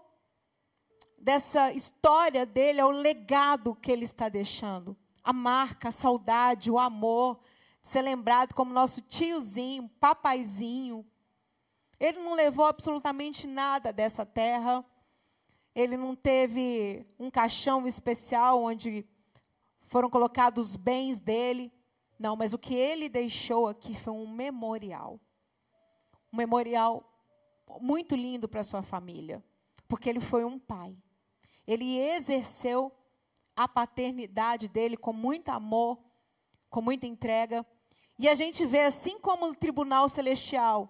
[1.17, 4.95] dessa história dele é o legado que ele está deixando.
[5.23, 7.39] A marca, a saudade, o amor,
[7.81, 11.03] ser lembrado como nosso tiozinho, papaizinho.
[11.99, 14.85] Ele não levou absolutamente nada dessa terra.
[15.75, 19.05] Ele não teve um caixão especial onde
[19.83, 21.71] foram colocados os bens dele.
[22.17, 25.19] Não, mas o que ele deixou aqui foi um memorial.
[26.31, 27.03] Um memorial
[27.81, 29.43] muito lindo para sua família,
[29.87, 30.95] porque ele foi um pai.
[31.67, 32.91] Ele exerceu
[33.55, 35.99] a paternidade dele com muito amor,
[36.69, 37.65] com muita entrega.
[38.17, 40.89] E a gente vê, assim como o tribunal celestial,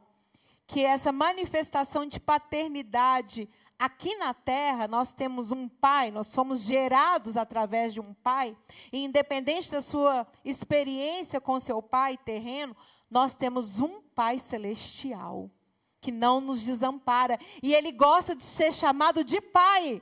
[0.68, 7.38] que essa manifestação de paternidade aqui na terra, nós temos um pai, nós somos gerados
[7.38, 8.56] através de um pai,
[8.92, 12.76] e independente da sua experiência com seu pai terreno,
[13.10, 15.50] nós temos um pai celestial
[16.02, 20.02] que não nos desampara, e ele gosta de ser chamado de pai.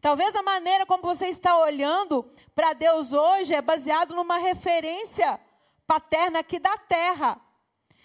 [0.00, 5.40] Talvez a maneira como você está olhando para Deus hoje é baseado numa referência
[5.86, 7.40] paterna aqui da terra.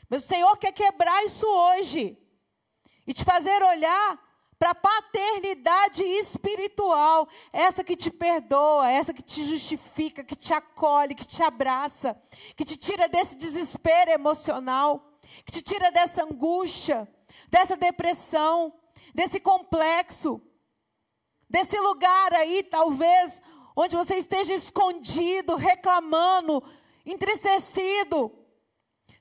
[0.08, 2.18] Mas o Senhor quer quebrar isso hoje
[3.06, 4.27] e te fazer olhar
[4.60, 11.14] para a paternidade espiritual, essa que te perdoa, essa que te justifica, que te acolhe,
[11.16, 12.20] que te abraça,
[12.56, 17.08] que te tira desse desespero emocional, que te tira dessa angústia,
[17.50, 18.74] dessa depressão,
[19.14, 20.42] desse complexo
[21.50, 23.42] desse lugar aí, talvez,
[23.76, 26.64] onde você esteja escondido, reclamando,
[27.06, 28.32] entristecido.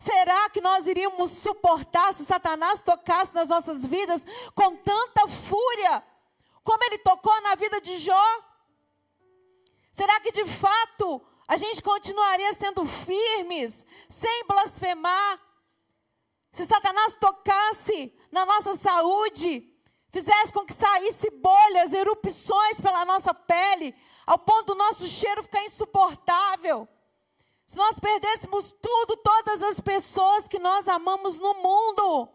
[0.06, 6.00] Será que nós iríamos suportar se Satanás tocasse nas nossas vidas com tanta fúria,
[6.62, 8.26] como ele tocou na vida de Jó?
[9.90, 15.40] Será que de fato a gente continuaria sendo firmes, sem blasfemar?
[16.52, 19.68] Se Satanás tocasse na nossa saúde,
[20.12, 23.92] fizesse com que saísse bolhas, erupções pela nossa pele,
[24.24, 26.88] ao ponto do nosso cheiro ficar insuportável.
[27.66, 32.28] Se nós perdêssemos tudo, todas as pessoas que nós amamos no mundo,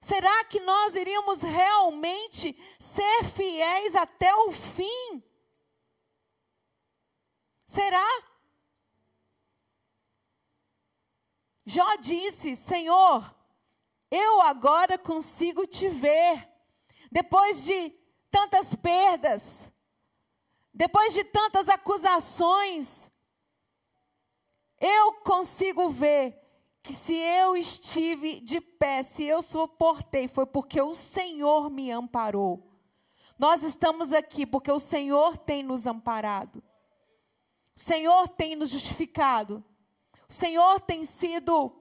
[0.00, 5.22] será que nós iríamos realmente ser fiéis até o fim?
[7.64, 8.06] Será?
[11.64, 13.32] Jó disse: Senhor,
[14.10, 16.48] eu agora consigo te ver.
[17.12, 17.90] Depois de
[18.28, 19.70] tantas perdas,
[20.74, 23.07] depois de tantas acusações,
[24.80, 26.38] eu consigo ver
[26.82, 32.68] que se eu estive de pé, se eu suportei, foi porque o Senhor me amparou.
[33.38, 36.62] Nós estamos aqui porque o Senhor tem nos amparado.
[37.76, 39.64] O Senhor tem nos justificado.
[40.28, 41.72] O Senhor tem sido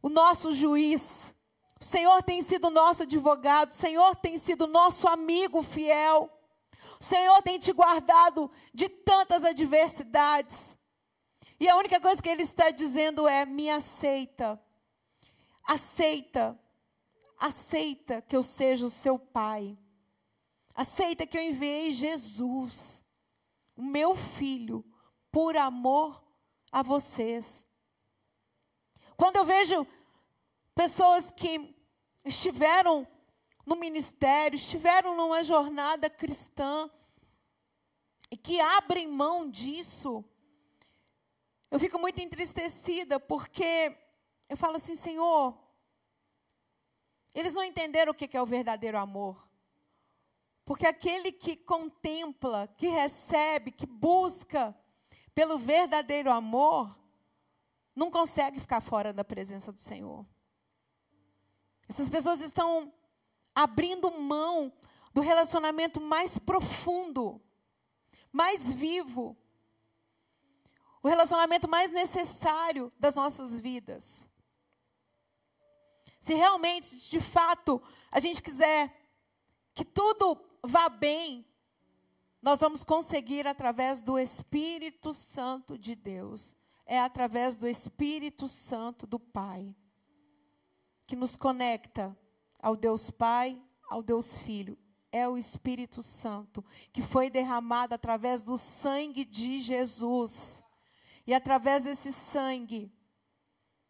[0.00, 1.34] o nosso juiz.
[1.80, 3.72] O Senhor tem sido nosso advogado.
[3.72, 6.30] O Senhor tem sido nosso amigo fiel.
[7.00, 10.77] O Senhor tem te guardado de tantas adversidades.
[11.60, 14.60] E a única coisa que ele está dizendo é: me aceita.
[15.64, 16.58] Aceita.
[17.36, 19.78] Aceita que eu seja o seu pai.
[20.74, 23.02] Aceita que eu enviei Jesus,
[23.76, 24.84] o meu filho,
[25.32, 26.22] por amor
[26.70, 27.64] a vocês.
[29.16, 29.86] Quando eu vejo
[30.74, 31.74] pessoas que
[32.24, 33.06] estiveram
[33.66, 36.88] no ministério, estiveram numa jornada cristã
[38.30, 40.24] e que abrem mão disso,
[41.70, 43.96] eu fico muito entristecida, porque
[44.48, 45.56] eu falo assim, Senhor,
[47.34, 49.48] eles não entenderam o que é o verdadeiro amor.
[50.64, 54.76] Porque aquele que contempla, que recebe, que busca
[55.34, 56.98] pelo verdadeiro amor,
[57.94, 60.26] não consegue ficar fora da presença do Senhor.
[61.88, 62.92] Essas pessoas estão
[63.54, 64.72] abrindo mão
[65.12, 67.40] do relacionamento mais profundo,
[68.30, 69.36] mais vivo,
[71.08, 74.28] o relacionamento mais necessário das nossas vidas.
[76.20, 78.94] Se realmente, de fato, a gente quiser
[79.72, 81.46] que tudo vá bem,
[82.42, 86.54] nós vamos conseguir através do Espírito Santo de Deus.
[86.84, 89.74] É através do Espírito Santo do Pai
[91.06, 92.14] que nos conecta
[92.60, 94.76] ao Deus Pai, ao Deus Filho.
[95.10, 100.62] É o Espírito Santo que foi derramado através do sangue de Jesus.
[101.28, 102.90] E através desse sangue,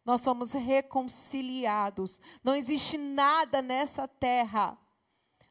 [0.03, 2.19] nós somos reconciliados.
[2.43, 4.77] Não existe nada nessa terra,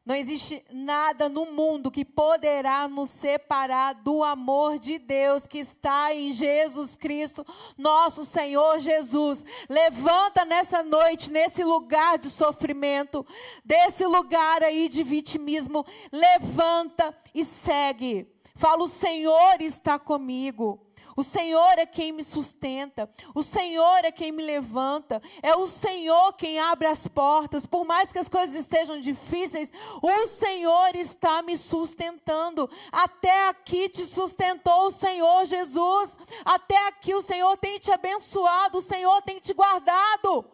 [0.05, 6.13] não existe nada no mundo que poderá nos separar do amor de Deus que está
[6.13, 7.43] em Jesus Cristo,
[7.75, 9.43] nosso Senhor Jesus.
[9.67, 13.25] Levanta nessa noite, nesse lugar de sofrimento,
[13.65, 18.31] desse lugar aí de vitimismo, levanta e segue.
[18.55, 20.85] Fala: o Senhor está comigo.
[21.15, 26.33] O Senhor é quem me sustenta, o Senhor é quem me levanta, é o Senhor
[26.33, 27.65] quem abre as portas.
[27.65, 32.69] Por mais que as coisas estejam difíceis, o Senhor está me sustentando.
[32.91, 36.17] Até aqui te sustentou o Senhor Jesus.
[36.45, 40.45] Até aqui o Senhor tem te abençoado, o Senhor tem te guardado.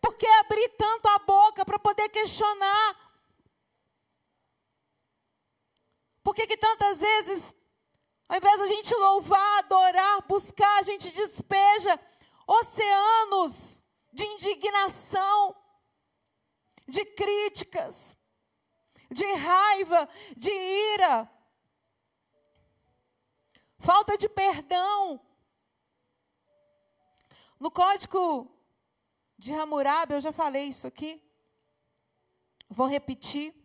[0.00, 2.96] Por que abrir tanto a boca para poder questionar?
[6.22, 7.54] Por que, que tantas vezes
[8.28, 11.98] ao invés da gente louvar, adorar, buscar, a gente despeja
[12.46, 15.56] oceanos de indignação,
[16.86, 18.16] de críticas,
[19.10, 21.30] de raiva, de ira,
[23.78, 25.20] falta de perdão.
[27.58, 28.50] No código
[29.38, 31.22] de Hammurabi, eu já falei isso aqui,
[32.68, 33.57] vou repetir.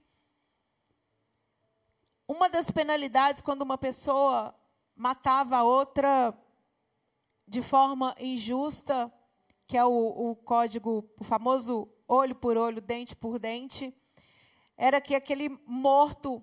[2.27, 4.55] Uma das penalidades quando uma pessoa
[4.95, 6.33] matava a outra
[7.45, 9.12] de forma injusta,
[9.67, 13.93] que é o, o código, o famoso olho por olho, dente por dente,
[14.77, 16.41] era que aquele morto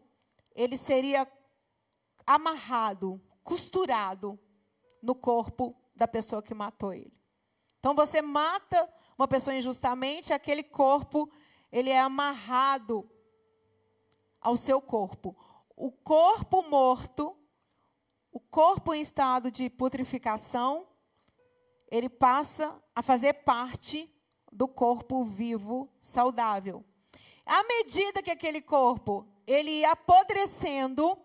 [0.54, 1.26] ele seria
[2.26, 4.38] amarrado, costurado
[5.02, 7.18] no corpo da pessoa que matou ele.
[7.78, 11.30] Então você mata uma pessoa injustamente, aquele corpo
[11.72, 13.08] ele é amarrado
[14.40, 15.34] ao seu corpo
[15.80, 17.34] o corpo morto,
[18.30, 20.86] o corpo em estado de putrificação,
[21.90, 24.14] ele passa a fazer parte
[24.52, 26.84] do corpo vivo saudável.
[27.46, 31.18] À medida que aquele corpo ele ia apodrecendo,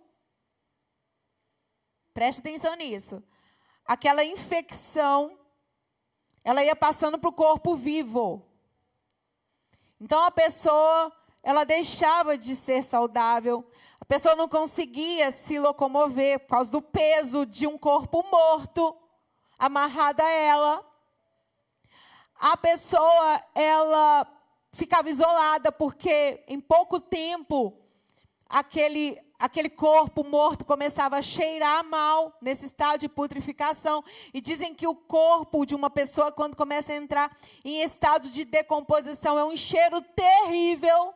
[2.14, 3.22] preste atenção nisso,
[3.86, 5.38] aquela infecção,
[6.46, 8.42] ela ia passando para o corpo vivo.
[10.00, 11.12] Então a pessoa,
[11.46, 13.64] ela deixava de ser saudável,
[14.02, 18.98] a pessoa não conseguia se locomover por causa do peso de um corpo morto
[19.58, 20.84] amarrado a ela.
[22.36, 24.26] A pessoa, ela
[24.74, 27.78] ficava isolada porque em pouco tempo
[28.50, 34.04] aquele aquele corpo morto começava a cheirar mal nesse estado de putrificação
[34.34, 38.46] e dizem que o corpo de uma pessoa quando começa a entrar em estado de
[38.46, 41.14] decomposição é um cheiro terrível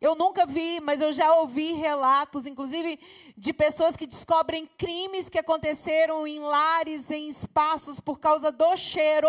[0.00, 3.00] eu nunca vi, mas eu já ouvi relatos, inclusive
[3.36, 9.28] de pessoas que descobrem crimes que aconteceram em lares, em espaços, por causa do cheiro.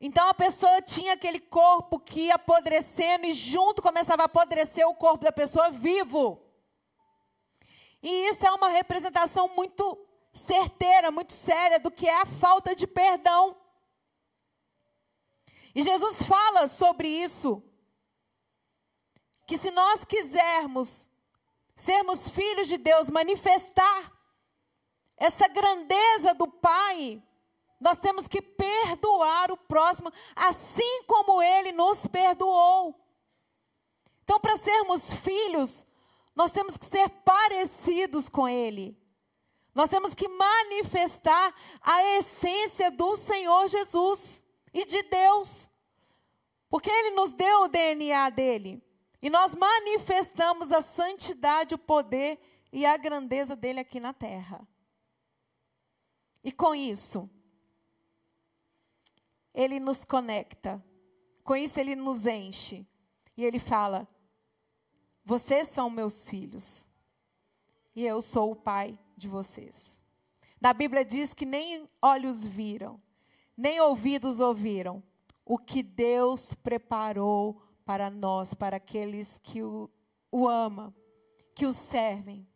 [0.00, 4.94] Então a pessoa tinha aquele corpo que ia apodrecendo e junto começava a apodrecer o
[4.94, 6.42] corpo da pessoa vivo.
[8.02, 9.98] E isso é uma representação muito
[10.32, 13.56] certeira, muito séria do que é a falta de perdão.
[15.74, 17.62] E Jesus fala sobre isso.
[19.46, 21.10] Que se nós quisermos
[21.76, 24.12] sermos filhos de Deus, manifestar
[25.16, 27.22] essa grandeza do Pai,
[27.80, 32.98] nós temos que perdoar o próximo, assim como ele nos perdoou.
[34.22, 35.84] Então, para sermos filhos,
[36.34, 38.98] nós temos que ser parecidos com ele.
[39.74, 44.42] Nós temos que manifestar a essência do Senhor Jesus
[44.72, 45.68] e de Deus.
[46.70, 48.83] Porque ele nos deu o DNA dele.
[49.24, 52.38] E nós manifestamos a santidade, o poder
[52.70, 54.68] e a grandeza dele aqui na terra.
[56.44, 57.30] E com isso,
[59.54, 60.84] ele nos conecta.
[61.42, 62.86] Com isso, ele nos enche.
[63.34, 64.06] E ele fala:
[65.24, 66.86] Vocês são meus filhos.
[67.96, 70.02] E eu sou o pai de vocês.
[70.60, 73.00] Na Bíblia diz que nem olhos viram,
[73.56, 75.02] nem ouvidos ouviram
[75.46, 79.90] o que Deus preparou para nós, para aqueles que o,
[80.30, 80.94] o amam,
[81.54, 82.46] que o servem.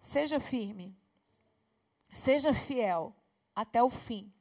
[0.00, 0.96] Seja firme,
[2.10, 3.14] seja fiel
[3.54, 4.32] até o fim.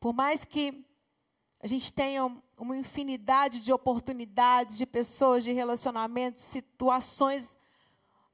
[0.00, 0.84] Por mais que
[1.60, 2.24] a gente tenha
[2.56, 7.54] uma infinidade de oportunidades, de pessoas, de relacionamentos, situações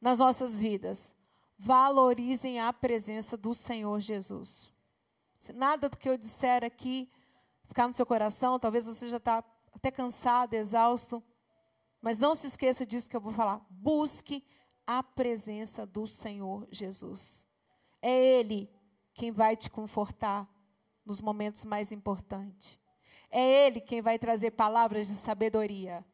[0.00, 1.14] nas nossas vidas,
[1.56, 4.72] valorizem a presença do Senhor Jesus.
[5.38, 7.10] Se nada do que eu disser aqui
[7.70, 11.22] ficar no seu coração, talvez você já está até cansado, exausto,
[12.02, 13.64] mas não se esqueça disso que eu vou falar.
[13.70, 14.44] Busque
[14.84, 17.46] a presença do Senhor Jesus.
[18.02, 18.68] É Ele
[19.14, 20.48] quem vai te confortar
[21.06, 22.76] nos momentos mais importantes.
[23.30, 26.04] É Ele quem vai trazer palavras de sabedoria.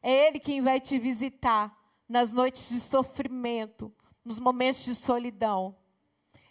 [0.00, 1.76] É Ele quem vai te visitar
[2.08, 3.92] nas noites de sofrimento,
[4.24, 5.76] nos momentos de solidão.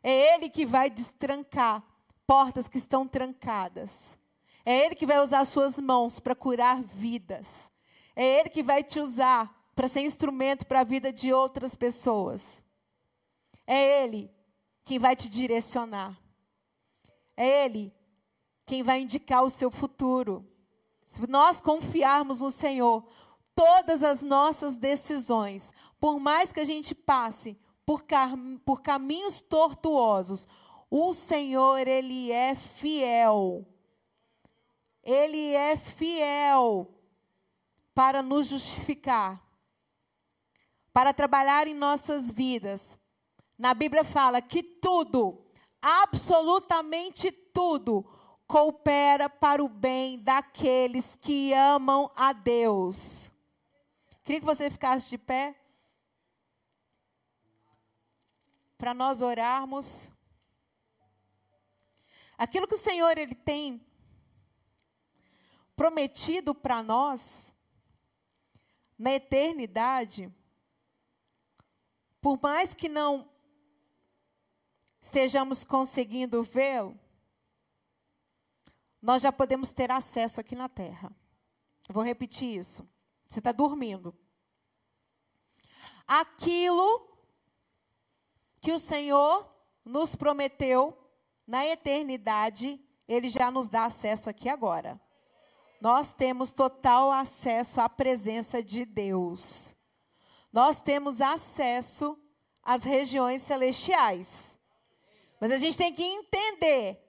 [0.03, 1.81] É Ele que vai destrancar
[2.27, 4.19] portas que estão trancadas.
[4.65, 7.69] É Ele que vai usar suas mãos para curar vidas.
[8.15, 12.63] É Ele que vai te usar para ser instrumento para a vida de outras pessoas.
[13.65, 14.29] É Ele
[14.83, 16.19] quem vai te direcionar.
[17.35, 17.93] É Ele
[18.65, 20.47] quem vai indicar o seu futuro.
[21.07, 23.05] Se nós confiarmos no Senhor,
[23.55, 28.03] todas as nossas decisões, por mais que a gente passe por,
[28.63, 30.47] por caminhos tortuosos,
[30.89, 33.65] o Senhor, Ele é fiel.
[35.03, 36.93] Ele é fiel
[37.93, 39.41] para nos justificar,
[40.93, 42.97] para trabalhar em nossas vidas.
[43.57, 45.45] Na Bíblia fala que tudo,
[45.81, 48.05] absolutamente tudo,
[48.47, 53.31] coopera para o bem daqueles que amam a Deus.
[54.23, 55.55] Queria que você ficasse de pé.
[58.77, 60.11] Para nós orarmos.
[62.37, 63.85] Aquilo que o Senhor ele tem
[65.81, 67.51] prometido para nós
[68.99, 70.31] na eternidade,
[72.21, 73.27] por mais que não
[75.01, 76.95] estejamos conseguindo vê-lo,
[79.01, 81.11] nós já podemos ter acesso aqui na terra.
[81.89, 82.87] Eu vou repetir isso.
[83.27, 84.15] Você está dormindo.
[86.05, 87.09] Aquilo
[88.61, 89.51] que o Senhor
[89.83, 90.95] nos prometeu
[91.47, 95.01] na eternidade, Ele já nos dá acesso aqui agora.
[95.81, 99.75] Nós temos total acesso à presença de Deus.
[100.53, 102.15] Nós temos acesso
[102.61, 104.55] às regiões celestiais.
[105.39, 107.03] Mas a gente tem que entender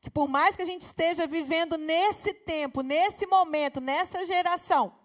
[0.00, 4.98] que por mais que a gente esteja vivendo nesse tempo, nesse momento, nessa geração,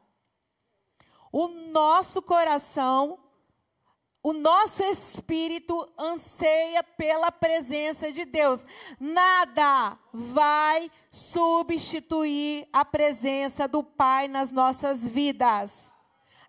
[1.34, 3.20] o nosso coração,
[4.26, 8.66] o nosso espírito anseia pela presença de Deus.
[9.00, 15.92] Nada vai substituir a presença do Pai nas nossas vidas.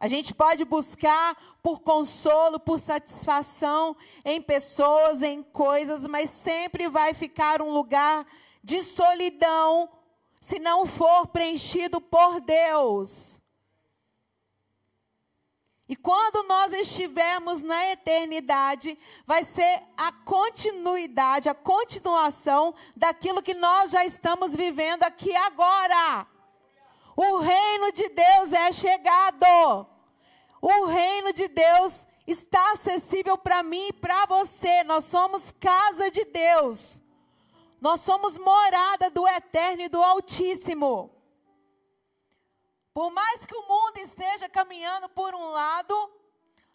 [0.00, 7.12] A gente pode buscar por consolo, por satisfação em pessoas, em coisas, mas sempre vai
[7.12, 8.26] ficar um lugar
[8.64, 9.86] de solidão
[10.40, 13.42] se não for preenchido por Deus.
[15.88, 23.92] E quando nós estivermos na eternidade, vai ser a continuidade, a continuação daquilo que nós
[23.92, 26.26] já estamos vivendo aqui agora.
[27.16, 29.86] O reino de Deus é chegado.
[30.60, 34.82] O reino de Deus está acessível para mim e para você.
[34.82, 37.00] Nós somos casa de Deus.
[37.80, 41.15] Nós somos morada do Eterno e do Altíssimo.
[42.96, 45.94] Por mais que o mundo esteja caminhando por um lado,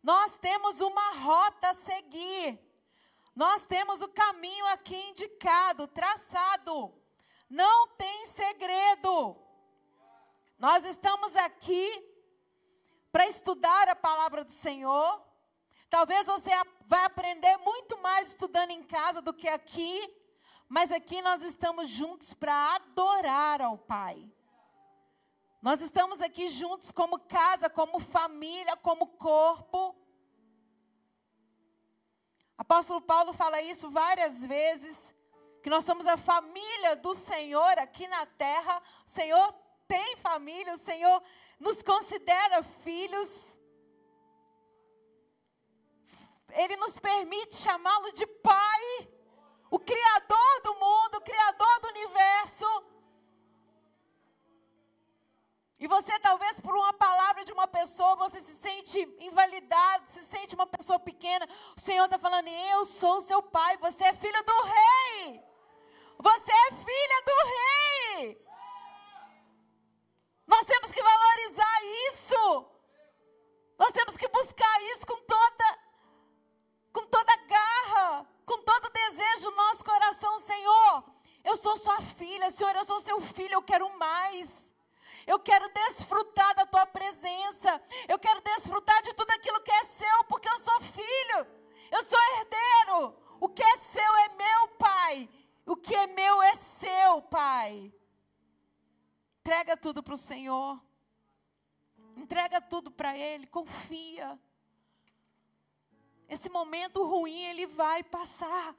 [0.04, 2.60] nós temos uma rota a seguir.
[3.36, 6.94] Nós temos o caminho aqui indicado, traçado.
[7.50, 9.36] Não tem segredo.
[10.60, 11.90] Nós estamos aqui
[13.12, 15.26] para estudar a palavra do Senhor.
[15.90, 16.52] Talvez você
[16.86, 20.08] vai aprender muito mais estudando em casa do que aqui,
[20.70, 24.32] mas aqui nós estamos juntos para adorar ao Pai.
[25.62, 29.96] Nós estamos aqui juntos como casa, como família, como corpo.
[32.58, 35.14] Apóstolo Paulo fala isso várias vezes,
[35.62, 38.82] que nós somos a família do Senhor aqui na terra.
[39.06, 39.54] O Senhor
[39.88, 41.22] tem família, o Senhor
[41.60, 43.56] nos considera filhos.
[46.54, 49.10] Ele nos permite chamá-lo de Pai,
[49.70, 52.91] o Criador do mundo, o Criador do universo.
[55.82, 60.54] E você, talvez, por uma palavra de uma pessoa, você se sente invalidado, se sente
[60.54, 61.50] uma pessoa pequena.
[61.76, 65.44] O Senhor está falando: Eu sou seu pai, você é filho do rei.
[66.20, 68.48] Você é filha do rei.
[70.46, 72.66] Nós temos que valorizar isso.
[73.80, 75.80] Nós temos que buscar isso com toda,
[76.94, 81.04] com toda garra, com todo desejo no nosso coração, Senhor.
[81.44, 84.71] Eu sou sua filha, Senhor, eu sou seu filho, eu quero mais.
[85.28, 87.82] Eu quero desfrutar da tua presença.
[88.08, 91.48] Eu quero desfrutar de tudo aquilo que é seu, porque eu sou filho.
[91.92, 93.16] Eu sou herdeiro.
[93.40, 95.30] O que é seu é meu, Pai.
[95.66, 97.94] O que é meu é seu, Pai.
[99.40, 100.82] Entrega tudo para o Senhor.
[102.16, 103.48] Entrega tudo para Ele.
[103.48, 104.40] Confia.
[106.30, 108.74] Esse momento ruim, ele vai passar.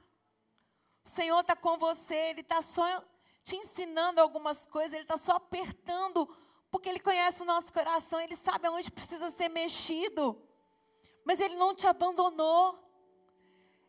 [1.05, 3.03] O Senhor está com você, Ele está só
[3.43, 6.27] te ensinando algumas coisas, Ele está só apertando,
[6.71, 10.41] porque Ele conhece o nosso coração, Ele sabe aonde precisa ser mexido.
[11.25, 12.79] Mas Ele não te abandonou.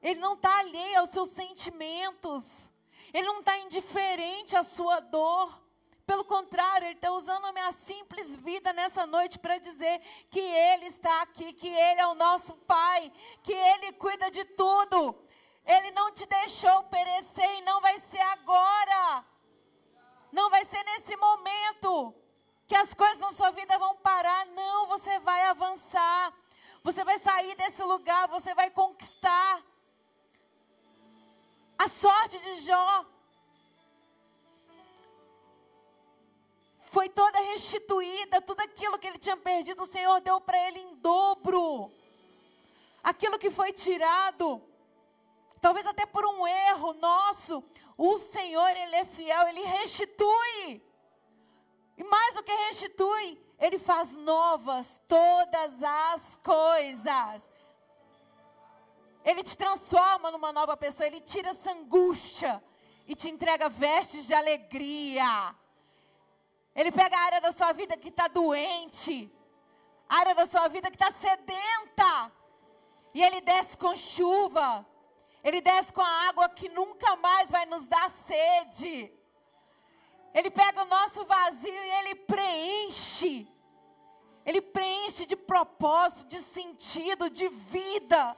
[0.03, 2.71] Ele não está alheio aos seus sentimentos.
[3.13, 5.63] Ele não está indiferente à sua dor.
[6.05, 10.87] Pelo contrário, Ele está usando a minha simples vida nessa noite para dizer que Ele
[10.87, 13.11] está aqui, que Ele é o nosso Pai,
[13.43, 15.17] que Ele cuida de tudo.
[15.65, 19.25] Ele não te deixou perecer e não vai ser agora.
[20.37, 22.13] Não vai ser nesse momento
[22.67, 24.45] que as coisas na sua vida vão parar.
[24.47, 26.33] Não, você vai avançar.
[26.83, 29.63] Você vai sair desse lugar, você vai conquistar.
[31.79, 33.07] A sorte de Jó
[36.91, 40.97] foi toda restituída, tudo aquilo que ele tinha perdido, o Senhor deu para ele em
[40.97, 41.93] dobro.
[43.05, 44.61] Aquilo que foi tirado,
[45.61, 47.63] talvez até por um erro nosso,
[47.97, 50.83] o Senhor, Ele é fiel, Ele restitui.
[51.97, 57.51] E mais do que restitui, Ele faz novas todas as coisas.
[59.25, 62.63] Ele te transforma numa nova pessoa, Ele tira essa angústia
[63.07, 65.55] e te entrega vestes de alegria.
[66.75, 69.33] Ele pega a área da sua vida que está doente,
[70.09, 72.33] a área da sua vida que está sedenta,
[73.15, 74.85] e Ele desce com chuva
[75.45, 79.13] ele desce com a água que nunca mais vai nos dar sede.
[80.33, 83.47] Ele pega o nosso vazio e ele preenche.
[84.47, 88.37] Ele preenche de propósito, de sentido, de vida,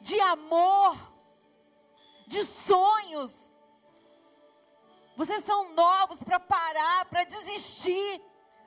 [0.00, 0.96] de amor,
[2.28, 3.52] de sonhos.
[5.16, 8.22] Vocês são novos para parar, para desistir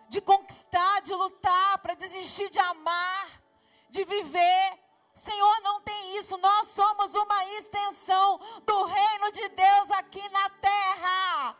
[0.09, 3.41] de conquistar, de lutar, para desistir de amar,
[3.89, 4.79] de viver.
[5.19, 11.57] Senhor não tem isso, nós somos uma extensão do reino de Deus aqui na terra.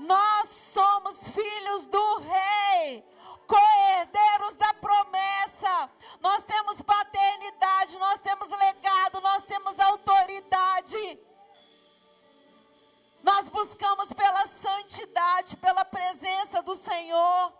[0.00, 3.04] Nós somos filhos do Rei,
[3.46, 5.90] co-herdeiros da promessa.
[6.20, 11.20] Nós temos paternidade, nós temos legado, nós temos autoridade.
[13.22, 17.52] Nós buscamos pela santidade, pela presença do Senhor.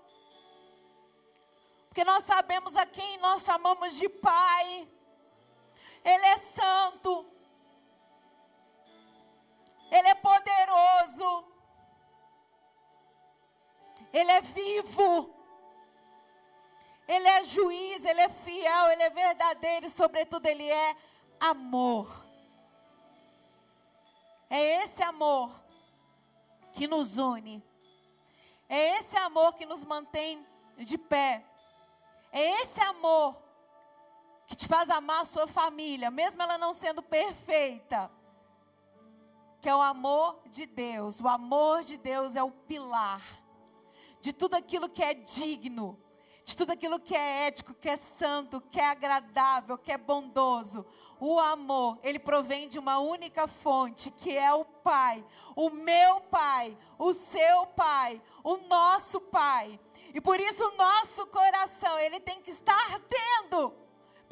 [1.88, 4.88] Porque nós sabemos a quem nós chamamos de Pai.
[6.04, 7.26] Ele é santo.
[9.90, 11.44] Ele é poderoso.
[14.12, 15.34] Ele é vivo.
[17.06, 20.96] Ele é juiz, ele é fiel, ele é verdadeiro e, sobretudo, ele é
[21.40, 22.24] amor.
[24.48, 25.50] É esse amor
[26.72, 27.62] que nos une.
[28.68, 30.46] É esse amor que nos mantém
[30.78, 31.44] de pé.
[32.30, 33.36] É esse amor
[34.52, 38.10] que te faz amar a sua família, mesmo ela não sendo perfeita.
[39.62, 41.20] que é o amor de Deus.
[41.20, 43.22] O amor de Deus é o pilar
[44.20, 45.98] de tudo aquilo que é digno,
[46.44, 50.84] de tudo aquilo que é ético, que é santo, que é agradável, que é bondoso.
[51.18, 55.24] O amor, ele provém de uma única fonte, que é o Pai,
[55.56, 59.80] o meu Pai, o seu Pai, o nosso Pai.
[60.12, 63.80] E por isso o nosso coração, ele tem que estar ardendo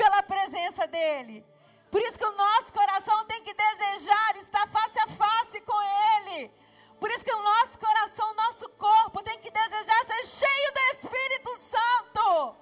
[0.00, 1.44] pela presença dele.
[1.90, 5.78] Por isso que o nosso coração tem que desejar estar face a face com
[6.14, 6.50] ele.
[6.98, 10.80] Por isso que o nosso coração, o nosso corpo tem que desejar ser cheio do
[10.94, 12.56] Espírito Santo.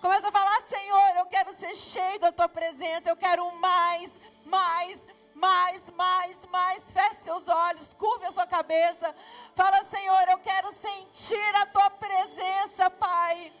[0.00, 5.06] Começa a falar, Senhor, eu quero ser cheio da tua presença, eu quero mais, mais,
[5.34, 6.92] mais, mais, mais.
[6.92, 9.14] Feche seus olhos, curve a sua cabeça.
[9.54, 13.52] Fala, Senhor, eu quero sentir a tua presença, Pai.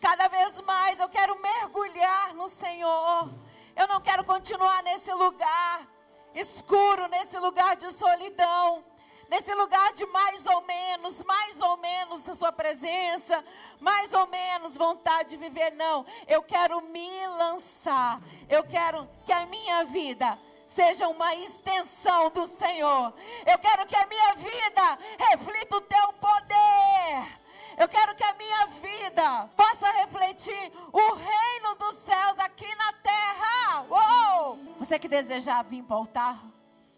[0.00, 3.30] Cada vez mais eu quero mergulhar no Senhor.
[3.74, 5.86] Eu não quero continuar nesse lugar
[6.34, 8.84] escuro, nesse lugar de solidão
[9.28, 13.44] nesse lugar de mais ou menos, mais ou menos a sua presença,
[13.80, 15.72] mais ou menos vontade de viver.
[15.72, 18.20] Não, eu quero me lançar.
[18.48, 23.12] Eu quero que a minha vida seja uma extensão do Senhor.
[23.46, 24.98] Eu quero que a minha vida
[25.30, 27.45] reflita o teu poder.
[27.76, 33.84] Eu quero que a minha vida possa refletir o reino dos céus aqui na terra.
[33.90, 34.58] Uou!
[34.78, 36.38] Você que desejar vir para o altar,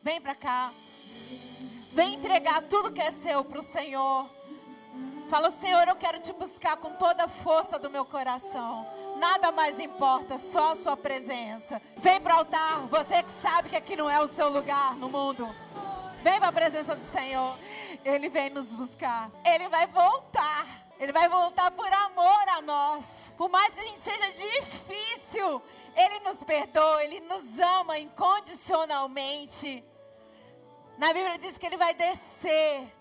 [0.03, 0.72] vem para cá.
[1.93, 4.31] Vem entregar tudo que é seu para o Senhor.
[5.29, 8.87] Fala, Senhor, eu quero te buscar com toda a força do meu coração.
[9.18, 11.83] Nada mais importa, só a sua presença.
[11.97, 15.09] Vem para o altar, você que sabe que aqui não é o seu lugar no
[15.09, 15.53] mundo.
[16.22, 17.55] Vem para a presença do Senhor.
[18.09, 19.30] Ele vem nos buscar.
[19.44, 20.66] Ele vai voltar.
[20.98, 23.32] Ele vai voltar por amor a nós.
[23.36, 25.62] Por mais que a gente seja difícil,
[25.94, 29.84] Ele nos perdoa, Ele nos ama incondicionalmente.
[30.96, 32.92] Na Bíblia diz que ele vai descer.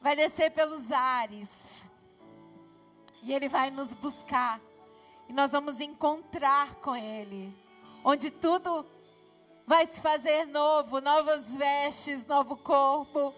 [0.00, 1.48] Vai descer pelos ares.
[3.22, 4.60] E ele vai nos buscar.
[5.28, 7.56] E nós vamos encontrar com ele.
[8.02, 8.84] Onde tudo
[9.68, 13.34] vai se fazer novo, novas vestes, novo corpo,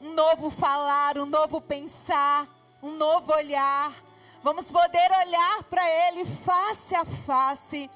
[0.00, 2.48] um novo falar, um novo pensar,
[2.82, 3.94] um novo olhar.
[4.42, 7.88] Vamos poder olhar para ele face a face.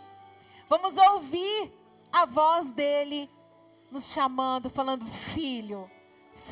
[0.68, 1.72] Vamos ouvir
[2.12, 3.28] a voz dele
[3.90, 5.90] nos chamando, falando: Filho,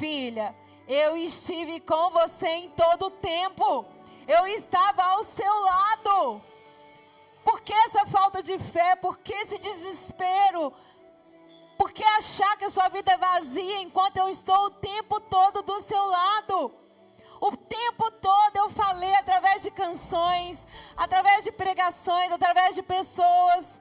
[0.01, 0.53] filha,
[0.89, 3.87] eu estive com você em todo o tempo,
[4.27, 6.43] eu estava ao seu lado.
[7.45, 8.97] Por que essa falta de fé?
[8.97, 10.73] Por que esse desespero?
[11.79, 15.63] Por que achar que a sua vida é vazia enquanto eu estou o tempo todo
[15.63, 16.75] do seu lado?
[17.41, 20.67] O tempo todo eu falei através de canções,
[20.97, 23.81] através de pregações, através de pessoas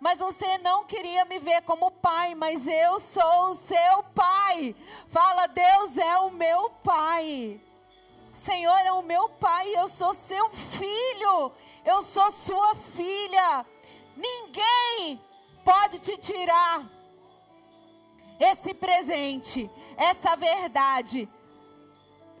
[0.00, 4.74] mas você não queria me ver como pai, mas eu sou o seu pai.
[5.08, 7.60] Fala, Deus é o meu pai.
[8.32, 11.52] Senhor é o meu pai, eu sou seu filho,
[11.84, 13.66] eu sou sua filha.
[14.16, 15.20] Ninguém
[15.62, 16.82] pode te tirar
[18.40, 21.28] esse presente, essa verdade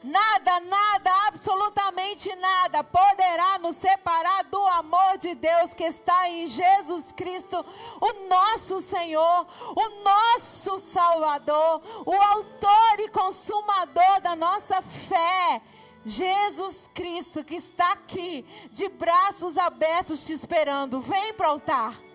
[0.02, 7.12] Nada, nada, absolutamente nada poderá nos separar do amor de Deus que está em Jesus
[7.12, 7.62] Cristo,
[8.00, 9.46] o nosso Senhor,
[9.76, 15.60] o nosso Salvador, o Autor e Consumador da nossa fé.
[16.06, 18.42] Jesus Cristo que está aqui,
[18.72, 21.02] de braços abertos te esperando.
[21.02, 22.09] Vem para o altar.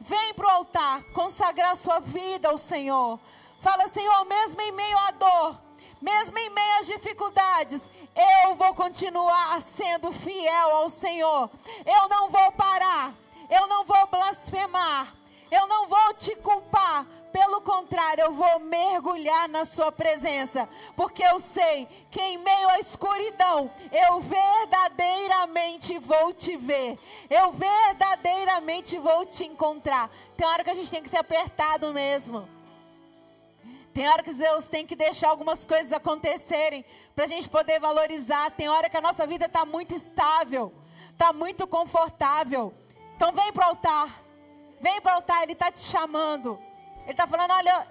[0.00, 3.18] Vem para o altar consagrar sua vida ao Senhor.
[3.60, 5.70] Fala, Senhor, mesmo em meio à dor
[6.00, 7.82] mesmo em meio às dificuldades,
[8.44, 11.50] eu vou continuar sendo fiel ao Senhor.
[11.84, 13.12] Eu não vou parar,
[13.50, 15.14] eu não vou blasfemar,
[15.50, 17.06] eu não vou te culpar.
[17.32, 22.78] Pelo contrário, eu vou mergulhar na Sua presença, porque eu sei que em meio à
[22.78, 30.10] escuridão, eu verdadeiramente vou te ver, eu verdadeiramente vou te encontrar.
[30.36, 32.48] Tem hora que a gente tem que ser apertado mesmo.
[33.92, 38.50] Tem hora que Deus tem que deixar algumas coisas acontecerem para a gente poder valorizar.
[38.52, 40.72] Tem hora que a nossa vida está muito estável,
[41.12, 42.72] está muito confortável.
[43.16, 44.22] Então vem para o altar,
[44.80, 46.58] vem para o altar, Ele está te chamando.
[47.02, 47.86] Ele está falando: olha,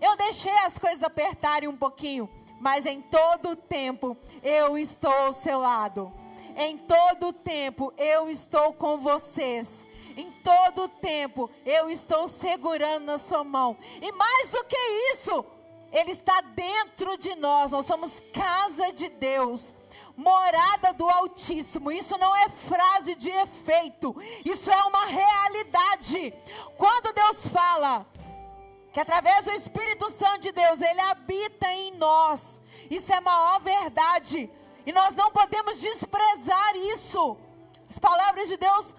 [0.00, 2.28] eu deixei as coisas apertarem um pouquinho,
[2.60, 6.12] mas em todo tempo eu estou ao seu lado.
[6.56, 9.84] Em todo tempo eu estou com vocês.
[10.16, 13.76] Em todo tempo eu estou segurando na sua mão.
[14.00, 14.76] E mais do que
[15.12, 15.44] isso,
[15.92, 17.72] ele está dentro de nós.
[17.72, 19.74] Nós somos casa de Deus
[20.16, 21.90] morada do Altíssimo.
[21.90, 26.32] Isso não é frase de efeito, isso é uma realidade.
[26.76, 28.06] Quando Deus fala,
[28.94, 32.62] que através do Espírito Santo de Deus, ele habita em nós.
[32.88, 34.48] Isso é maior verdade.
[34.86, 37.36] E nós não podemos desprezar isso.
[37.90, 38.94] As palavras de Deus,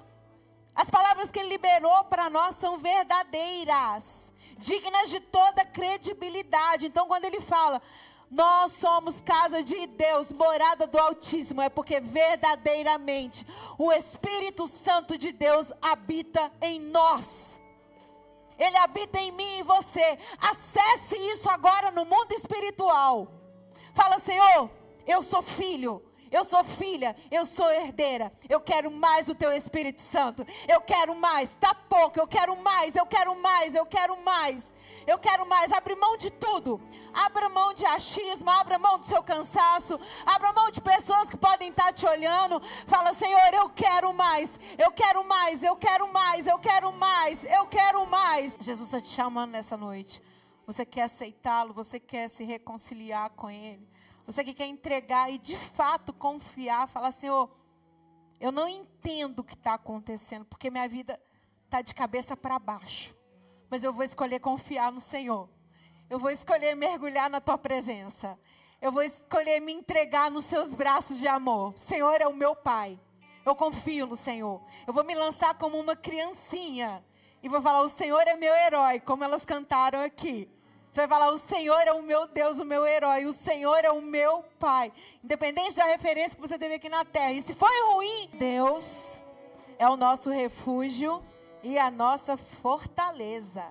[0.75, 6.87] as palavras que ele liberou para nós são verdadeiras, dignas de toda credibilidade.
[6.87, 7.81] Então, quando ele fala,
[8.29, 15.31] nós somos casa de Deus, morada do Altíssimo, é porque verdadeiramente o Espírito Santo de
[15.31, 17.44] Deus habita em nós.
[18.57, 20.17] Ele habita em mim e você.
[20.39, 23.31] Acesse isso agora no mundo espiritual.
[23.93, 24.69] Fala, Senhor,
[25.07, 26.01] eu sou filho.
[26.31, 28.29] Eu sou filha, eu sou herdeira.
[28.49, 30.45] Eu quero mais o teu Espírito Santo.
[30.67, 31.53] Eu quero mais.
[31.53, 34.73] Tá pouco, eu quero mais, eu quero mais, eu quero mais.
[35.07, 35.71] Eu quero mais.
[35.71, 36.81] Abre mão de tudo.
[37.13, 41.69] Abra mão de achismo, abra mão do seu cansaço, abra mão de pessoas que podem
[41.69, 42.61] estar te olhando.
[42.87, 44.59] Fala, Senhor, eu quero mais.
[44.77, 48.57] Eu quero mais, eu quero mais, eu quero mais, eu quero mais.
[48.59, 50.21] Jesus está te chamando nessa noite.
[50.65, 53.87] Você quer aceitá-lo, você quer se reconciliar com ele.
[54.25, 57.49] Você que quer entregar e de fato confiar, falar, Senhor,
[58.39, 61.21] eu não entendo o que está acontecendo, porque minha vida
[61.65, 63.15] está de cabeça para baixo
[63.69, 65.49] mas eu vou escolher confiar no Senhor.
[66.09, 68.37] Eu vou escolher mergulhar na tua presença.
[68.81, 71.73] Eu vou escolher me entregar nos seus braços de amor.
[71.73, 72.99] O Senhor é o meu Pai.
[73.45, 74.61] Eu confio no Senhor.
[74.85, 77.03] Eu vou me lançar como uma criancinha
[77.41, 80.49] e vou falar: O Senhor é meu herói, como elas cantaram aqui.
[80.91, 83.25] Você vai falar: O Senhor é o meu Deus, o meu herói.
[83.25, 84.91] O Senhor é o meu Pai.
[85.23, 87.33] Independente da referência que você teve aqui na terra.
[87.33, 89.21] E se foi ruim, Deus
[89.77, 91.23] é o nosso refúgio
[91.65, 93.65] e a nossa fortaleza.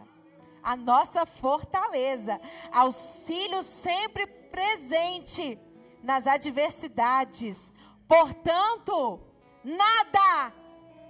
[0.60, 2.40] A nossa fortaleza.
[2.72, 5.56] Auxílio sempre presente
[6.02, 7.70] nas adversidades.
[8.08, 9.20] Portanto,
[9.62, 10.52] nada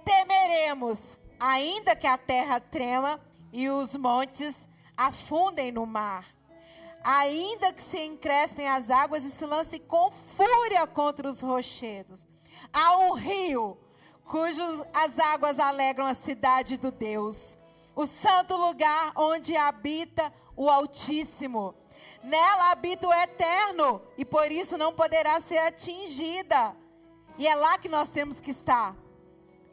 [0.05, 3.19] temeremos, ainda que a terra trema
[3.51, 6.23] e os montes afundem no mar.
[7.03, 12.27] Ainda que se encrespem as águas e se lancem com fúria contra os rochedos.
[12.71, 13.75] Há um rio
[14.25, 17.57] cujos as águas alegram a cidade do Deus,
[17.95, 21.75] o santo lugar onde habita o Altíssimo.
[22.23, 26.75] Nela habita o Eterno e por isso não poderá ser atingida.
[27.37, 28.95] E é lá que nós temos que estar,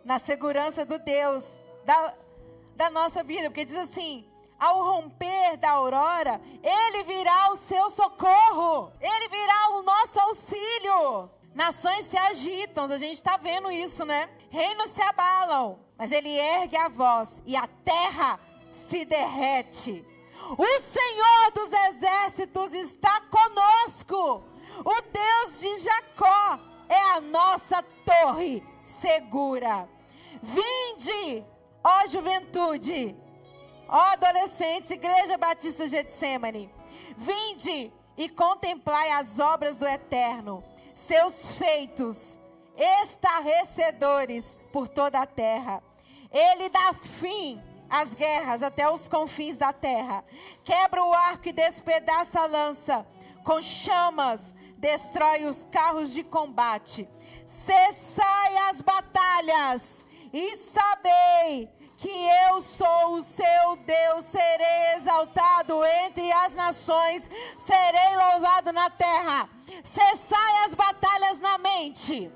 [0.04, 2.14] na segurança do Deus, da,
[2.76, 4.28] da nossa vida, porque diz assim:
[4.58, 11.30] ao romper da aurora, Ele virá o seu socorro, Ele virá o nosso auxílio.
[11.54, 14.28] Nações se agitam, a gente está vendo isso, né?
[14.48, 18.40] Reinos se abalam, mas ele ergue a voz e a terra
[18.72, 20.04] se derrete.
[20.56, 24.42] O Senhor dos exércitos está conosco.
[24.78, 29.86] O Deus de Jacó é a nossa torre segura.
[30.42, 31.44] Vinde,
[31.84, 33.14] ó juventude,
[33.86, 36.72] ó adolescentes, Igreja Batista Getsemane.
[37.16, 40.64] Vinde e contemplai as obras do Eterno
[40.94, 42.38] seus feitos
[42.76, 45.82] estarrecedores por toda a terra.
[46.30, 50.24] Ele dá fim às guerras até os confins da terra.
[50.64, 53.06] Quebra o arco e despedaça a lança.
[53.44, 57.08] Com chamas, destrói os carros de combate.
[57.46, 61.68] Cessai as batalhas e sabei
[62.02, 62.10] que
[62.48, 69.48] eu sou o seu Deus, serei exaltado entre as nações, serei louvado na terra.
[69.84, 72.28] Cessai as batalhas na mente,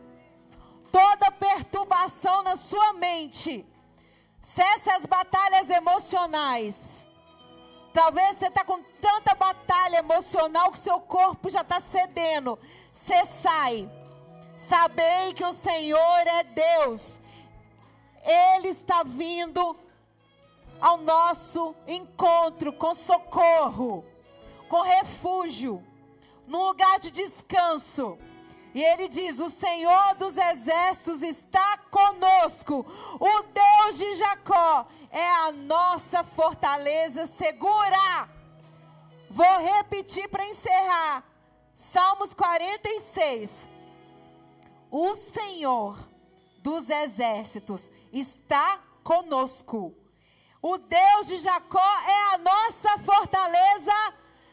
[0.93, 3.67] toda perturbação na sua mente,
[4.41, 7.05] cesse as batalhas emocionais.
[7.93, 12.57] Talvez você está com tanta batalha emocional que seu corpo já está cedendo.
[12.93, 13.91] Cessai.
[14.57, 17.21] Sabei que o Senhor é Deus
[18.27, 19.77] ele está vindo
[20.81, 24.05] ao nosso encontro com socorro,
[24.69, 25.83] com refúgio,
[26.47, 28.19] num lugar de descanso.
[28.75, 32.85] E ele diz: O Senhor dos exércitos está conosco,
[33.19, 38.29] o Deus de Jacó é a nossa fortaleza segura.
[39.31, 41.25] Vou repetir para encerrar.
[41.75, 43.69] Salmos 46.
[44.91, 45.99] O Senhor
[46.63, 47.91] dos exércitos
[48.21, 49.95] está conosco.
[50.63, 53.93] O Deus de Jacó é a nossa fortaleza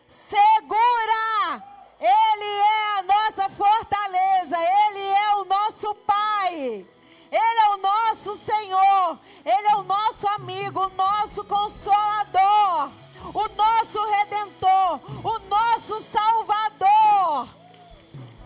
[0.08, 1.64] segura.
[2.00, 6.86] Ele é a nossa fortaleza, Ele é o nosso Pai,
[7.32, 12.92] Ele é o nosso Senhor, Ele é o nosso amigo, o nosso consolador,
[13.34, 17.48] o nosso redentor, o nosso salvador.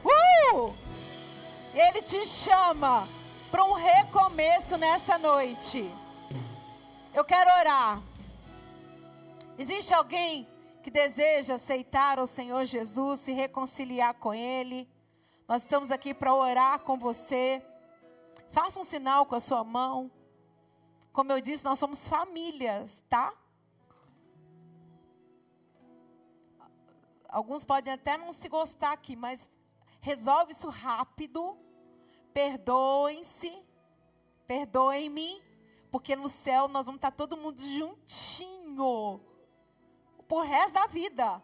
[0.05, 0.73] Uh!
[1.73, 3.07] Ele te chama
[3.49, 5.89] para um recomeço nessa noite.
[7.13, 8.01] Eu quero orar.
[9.57, 10.47] Existe alguém
[10.83, 14.87] que deseja aceitar o Senhor Jesus, se reconciliar com Ele?
[15.47, 17.65] Nós estamos aqui para orar com você.
[18.51, 20.11] Faça um sinal com a sua mão.
[21.13, 23.33] Como eu disse, nós somos famílias, tá?
[27.29, 29.49] Alguns podem até não se gostar aqui, mas
[30.01, 31.57] resolve isso rápido.
[32.37, 33.51] Perdoem-se.
[34.45, 35.41] Perdoem-me.
[35.89, 39.19] Porque no céu nós vamos estar todo mundo juntinho.
[40.27, 41.41] Por resto da vida.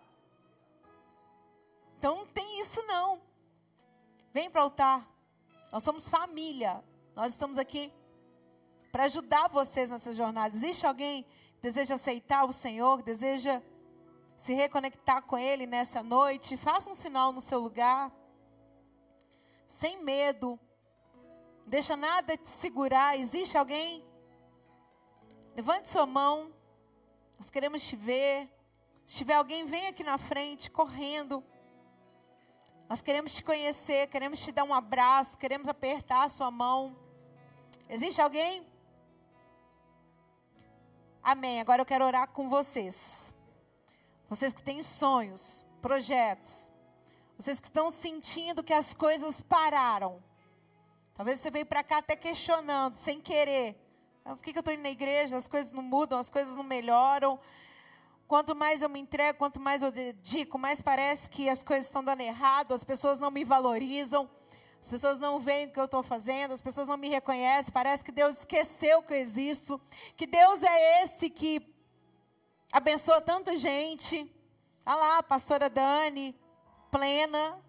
[1.97, 3.19] Então não tem isso não.
[4.31, 5.09] Vem para o altar.
[5.71, 6.83] Nós somos família.
[7.15, 7.91] Nós estamos aqui
[8.91, 10.55] para ajudar vocês nessa jornada.
[10.55, 13.63] Existe alguém que deseja aceitar o Senhor, que deseja
[14.37, 16.55] se reconectar com Ele nessa noite?
[16.55, 18.11] Faça um sinal no seu lugar.
[19.65, 20.59] Sem medo.
[21.65, 23.17] Deixa nada te segurar.
[23.17, 24.05] Existe alguém?
[25.55, 26.51] Levante sua mão.
[27.37, 28.49] Nós queremos te ver.
[29.05, 31.43] Se tiver alguém, vem aqui na frente, correndo.
[32.89, 36.95] Nós queremos te conhecer, queremos te dar um abraço, queremos apertar a sua mão.
[37.89, 38.65] Existe alguém?
[41.21, 41.59] Amém.
[41.59, 43.33] Agora eu quero orar com vocês.
[44.29, 46.71] Vocês que têm sonhos, projetos.
[47.37, 50.21] Vocês que estão sentindo que as coisas pararam.
[51.13, 53.75] Talvez você veio para cá até questionando, sem querer.
[54.23, 55.37] Por que, que eu estou indo na igreja?
[55.37, 57.39] As coisas não mudam, as coisas não melhoram.
[58.27, 62.03] Quanto mais eu me entrego, quanto mais eu dedico, mais parece que as coisas estão
[62.03, 64.27] dando errado, as pessoas não me valorizam,
[64.81, 68.03] as pessoas não veem o que eu estou fazendo, as pessoas não me reconhecem, parece
[68.03, 69.79] que Deus esqueceu que eu existo,
[70.17, 71.61] que Deus é esse que
[72.71, 74.33] abençoa tanta gente.
[74.83, 76.35] Olha lá, a pastora Dani,
[76.89, 77.61] plena,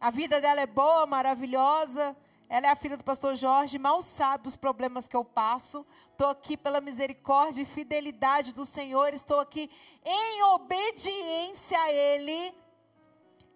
[0.00, 2.16] a vida dela é boa, maravilhosa,
[2.48, 5.84] ela é a filha do pastor Jorge, mal sabe os problemas que eu passo.
[6.12, 9.12] Estou aqui pela misericórdia e fidelidade do Senhor.
[9.12, 9.68] Estou aqui
[10.04, 12.54] em obediência a Ele.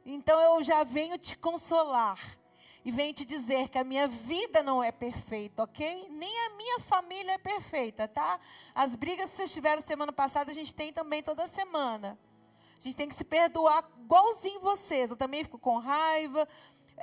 [0.05, 2.19] Então eu já venho te consolar.
[2.85, 6.09] E venho te dizer que a minha vida não é perfeita, ok?
[6.11, 8.41] Nem a minha família é perfeita, tá?
[8.75, 12.19] As brigas que vocês tiveram semana passada, a gente tem também toda semana.
[12.79, 15.11] A gente tem que se perdoar igualzinho vocês.
[15.11, 16.49] Eu também fico com raiva,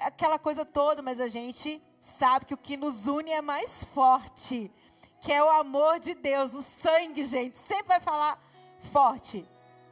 [0.02, 4.72] aquela coisa toda, mas a gente sabe que o que nos une é mais forte,
[5.20, 8.42] que é o amor de Deus, o sangue, gente, sempre vai falar
[8.92, 9.46] forte.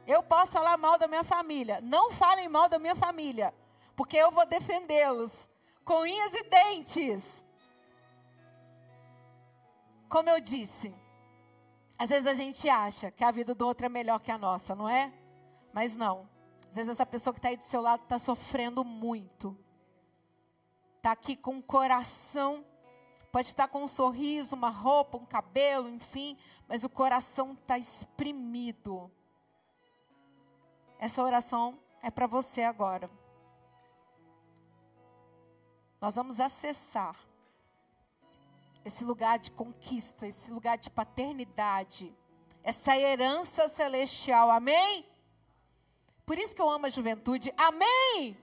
[0.06, 3.52] Eu posso falar mal da minha família, não falem mal da minha família,
[3.96, 5.48] porque eu vou defendê-los
[5.84, 7.44] com unhas e dentes.
[10.08, 10.94] Como eu disse,
[11.98, 14.74] às vezes a gente acha que a vida do outro é melhor que a nossa,
[14.74, 15.12] não é?
[15.72, 16.28] Mas não.
[16.68, 19.58] Às vezes essa pessoa que está aí do seu lado está sofrendo muito
[21.06, 22.64] está aqui com um coração,
[23.30, 26.36] pode estar com um sorriso, uma roupa, um cabelo, enfim,
[26.66, 29.08] mas o coração está exprimido.
[30.98, 33.08] Essa oração é para você agora.
[36.00, 37.16] Nós vamos acessar
[38.84, 42.12] esse lugar de conquista, esse lugar de paternidade,
[42.64, 45.06] essa herança celestial, amém?
[46.24, 48.36] Por isso que eu amo a juventude, amém?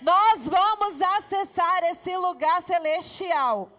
[0.00, 3.70] Nós vamos acessar esse lugar celestial.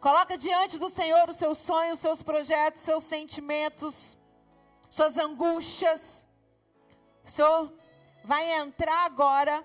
[0.00, 4.18] Coloca diante do Senhor os seus sonhos, os seus projetos, seus sentimentos,
[4.90, 6.26] suas angústias.
[7.24, 7.72] O Senhor
[8.22, 9.64] vai entrar agora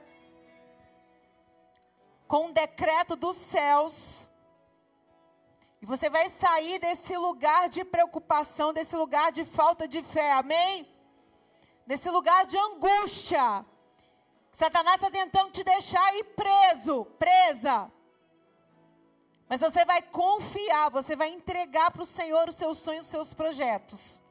[2.25, 4.29] com um decreto dos céus.
[5.81, 10.87] E você vai sair desse lugar de preocupação, desse lugar de falta de fé, amém?
[11.85, 13.65] Desse lugar de angústia
[14.51, 17.91] Satanás está tentando te deixar aí preso, presa.
[19.47, 23.33] Mas você vai confiar, você vai entregar para o Senhor os seus sonhos, os seus
[23.33, 24.21] projetos.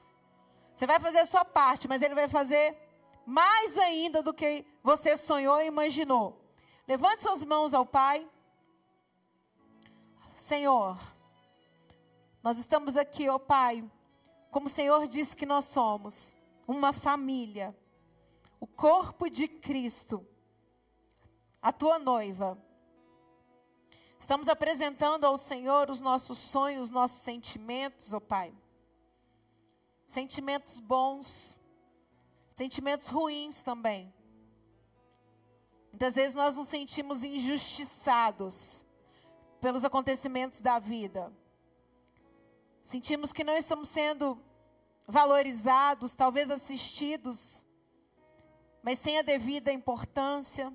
[0.75, 2.77] Você vai fazer a sua parte, mas Ele vai fazer
[3.27, 6.41] mais ainda do que você sonhou e imaginou.
[6.87, 8.27] Levante suas mãos ao Pai.
[10.37, 10.97] Senhor,
[12.43, 13.85] nós estamos aqui, ó Pai,
[14.51, 17.77] como o Senhor disse que nós somos, uma família
[18.61, 20.27] o corpo de Cristo,
[21.63, 22.59] a tua noiva.
[24.19, 28.53] Estamos apresentando ao Senhor os nossos sonhos, os nossos sentimentos, ó oh Pai.
[30.07, 31.57] Sentimentos bons,
[32.55, 34.13] sentimentos ruins também.
[35.93, 38.85] Muitas vezes nós nos sentimos injustiçados
[39.61, 41.33] pelos acontecimentos da vida.
[42.83, 44.41] Sentimos que não estamos sendo
[45.07, 47.68] valorizados, talvez assistidos
[48.83, 50.73] mas sem a devida importância.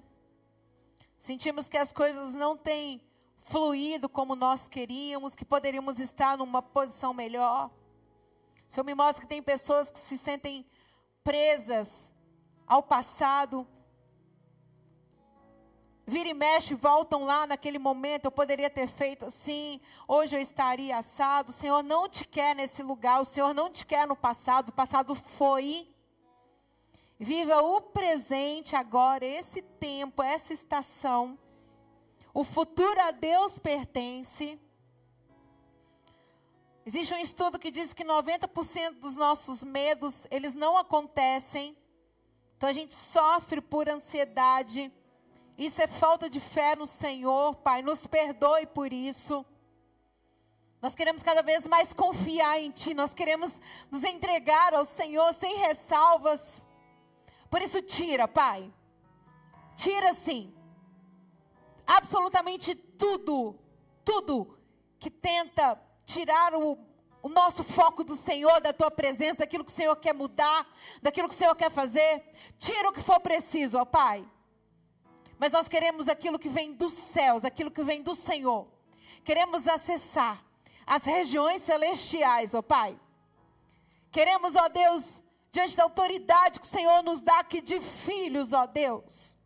[1.17, 3.01] Sentimos que as coisas não têm
[3.41, 7.69] fluído como nós queríamos, que poderíamos estar numa posição melhor.
[8.67, 10.65] O Senhor me mostra que tem pessoas que se sentem
[11.23, 12.11] presas
[12.67, 13.67] ao passado.
[16.05, 18.25] Vira e mexe, voltam lá naquele momento.
[18.25, 21.49] Eu poderia ter feito assim, hoje eu estaria assado.
[21.49, 24.69] O Senhor não te quer nesse lugar, o Senhor não te quer no passado.
[24.69, 25.92] O passado foi.
[27.23, 31.39] Viva o presente agora, esse tempo, essa estação.
[32.33, 34.59] O futuro a Deus pertence.
[36.85, 41.77] Existe um estudo que diz que 90% dos nossos medos, eles não acontecem.
[42.57, 44.91] Então a gente sofre por ansiedade.
[45.57, 47.81] Isso é falta de fé no Senhor, Pai.
[47.81, 49.45] Nos perdoe por isso.
[50.81, 52.93] Nós queremos cada vez mais confiar em Ti.
[52.93, 56.67] Nós queremos nos entregar ao Senhor sem ressalvas.
[57.53, 58.73] Por isso, tira, Pai.
[59.75, 60.51] Tira sim.
[61.85, 63.55] Absolutamente tudo,
[64.03, 64.57] tudo
[64.97, 66.79] que tenta tirar o,
[67.21, 70.67] o nosso foco do Senhor, da tua presença, daquilo que o Senhor quer mudar,
[70.99, 72.23] daquilo que o Senhor quer fazer.
[72.57, 74.27] Tira o que for preciso, ó Pai.
[75.37, 78.67] Mas nós queremos aquilo que vem dos céus, aquilo que vem do Senhor.
[79.23, 80.43] Queremos acessar
[80.87, 82.99] as regiões celestiais, ó Pai.
[84.11, 85.22] Queremos, ó Deus,
[85.53, 89.37] diante da autoridade que o Senhor nos dá aqui de filhos, ó Deus,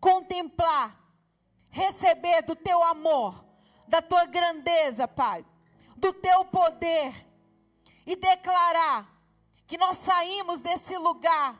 [0.00, 0.98] contemplar,
[1.70, 3.44] receber do teu amor,
[3.86, 5.44] da tua grandeza, Pai
[6.00, 7.28] do teu poder.
[8.06, 9.06] E declarar
[9.66, 11.54] que nós saímos desse lugar,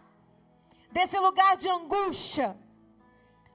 [0.90, 2.58] desse lugar de angústia,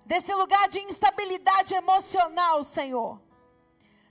[0.06, 3.20] desse lugar de instabilidade emocional, Senhor,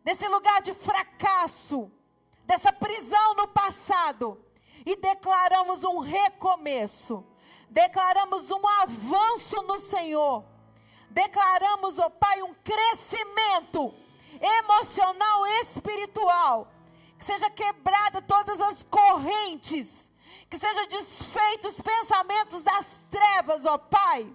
[0.03, 1.91] desse lugar de fracasso,
[2.45, 4.45] dessa prisão no passado,
[4.85, 7.25] e declaramos um recomeço,
[7.71, 10.45] declaramos um avanço no Senhor,
[11.11, 13.95] declaramos, ó oh Pai, um crescimento
[14.41, 16.69] emocional, espiritual.
[17.19, 20.13] Que seja quebrada todas as correntes.
[20.51, 24.29] Que seja desfeito os pensamentos das trevas, ó Pai.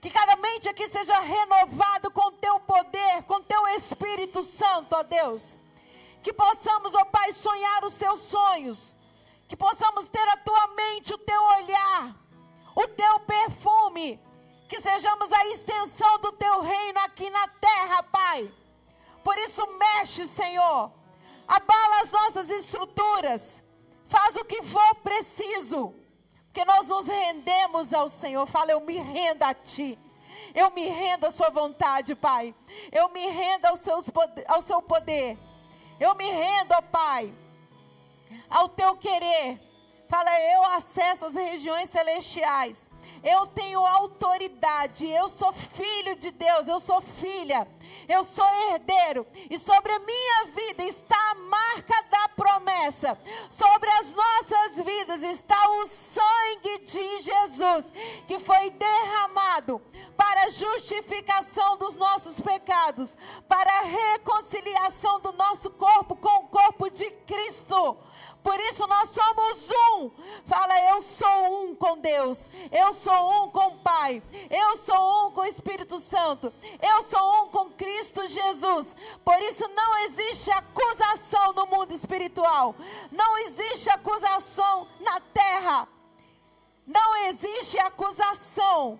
[0.00, 5.58] Que cada mente aqui seja renovado com teu poder, com teu Espírito Santo, ó Deus.
[6.22, 8.96] Que possamos, ó Pai, sonhar os teus sonhos.
[9.48, 12.14] Que possamos ter a tua mente, o teu olhar,
[12.76, 14.20] o teu perfume.
[14.68, 18.52] Que sejamos a extensão do teu reino aqui na terra, Pai.
[19.24, 20.92] Por isso, mexe, Senhor.
[21.48, 23.64] Abala as nossas estruturas.
[24.08, 25.94] Faz o que for preciso.
[26.44, 28.46] Porque nós nos rendemos ao Senhor.
[28.46, 29.98] Fala, eu me rendo a Ti.
[30.54, 32.54] Eu me rendo à Sua vontade, Pai.
[32.92, 34.10] Eu me rendo ao, seus,
[34.46, 35.38] ao Seu poder.
[35.98, 37.34] Eu me rendo, ó Pai,
[38.48, 39.58] ao Teu querer.
[40.08, 42.86] Fala, eu acesso as regiões celestiais.
[43.22, 45.06] Eu tenho autoridade.
[45.06, 46.68] Eu sou filho de Deus.
[46.68, 47.66] Eu sou filha
[48.08, 53.18] eu sou herdeiro, e sobre a minha vida está a marca da promessa,
[53.50, 57.84] sobre as nossas vidas está o sangue de Jesus,
[58.26, 59.82] que foi derramado
[60.16, 66.90] para a justificação dos nossos pecados, para a reconciliação do nosso corpo com o corpo
[66.90, 67.96] de Cristo.
[68.48, 70.10] Por isso nós somos um.
[70.46, 72.48] Fala, eu sou um com Deus.
[72.72, 74.22] Eu sou um com o Pai.
[74.48, 76.50] Eu sou um com o Espírito Santo.
[76.80, 78.96] Eu sou um com Cristo Jesus.
[79.22, 82.74] Por isso não existe acusação no mundo espiritual.
[83.12, 85.86] Não existe acusação na terra.
[86.86, 88.98] Não existe acusação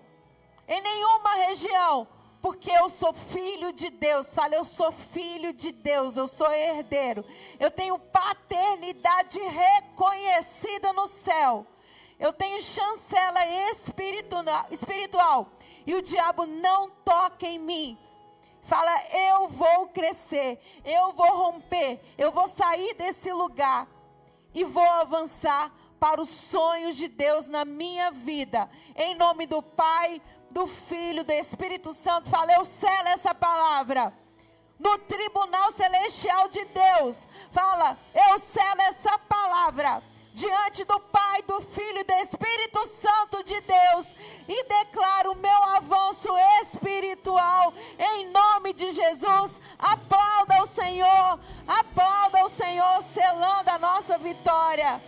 [0.67, 2.07] em nenhuma região
[2.41, 4.33] porque eu sou filho de Deus.
[4.33, 7.25] Fala, eu sou filho de Deus, eu sou herdeiro.
[7.59, 11.65] Eu tenho paternidade reconhecida no céu.
[12.19, 13.39] Eu tenho chancela
[14.71, 15.49] espiritual.
[15.85, 17.97] E o diabo não toca em mim.
[18.61, 23.87] Fala, eu vou crescer, eu vou romper, eu vou sair desse lugar
[24.53, 28.69] e vou avançar para os sonhos de Deus na minha vida.
[28.95, 30.21] Em nome do Pai,
[30.51, 32.29] do Filho, do Espírito Santo.
[32.29, 34.13] Fala, eu selo essa palavra.
[34.79, 37.27] No tribunal celestial de Deus.
[37.51, 37.97] Fala,
[38.29, 40.01] eu selo essa palavra.
[40.33, 44.07] Diante do Pai, do Filho e do Espírito Santo de Deus.
[44.47, 46.29] E declaro o meu avanço
[46.61, 47.73] espiritual.
[47.97, 49.59] Em nome de Jesus.
[49.77, 51.39] Aplauda o Senhor.
[51.67, 55.01] Aplauda o Senhor, selando a nossa vitória.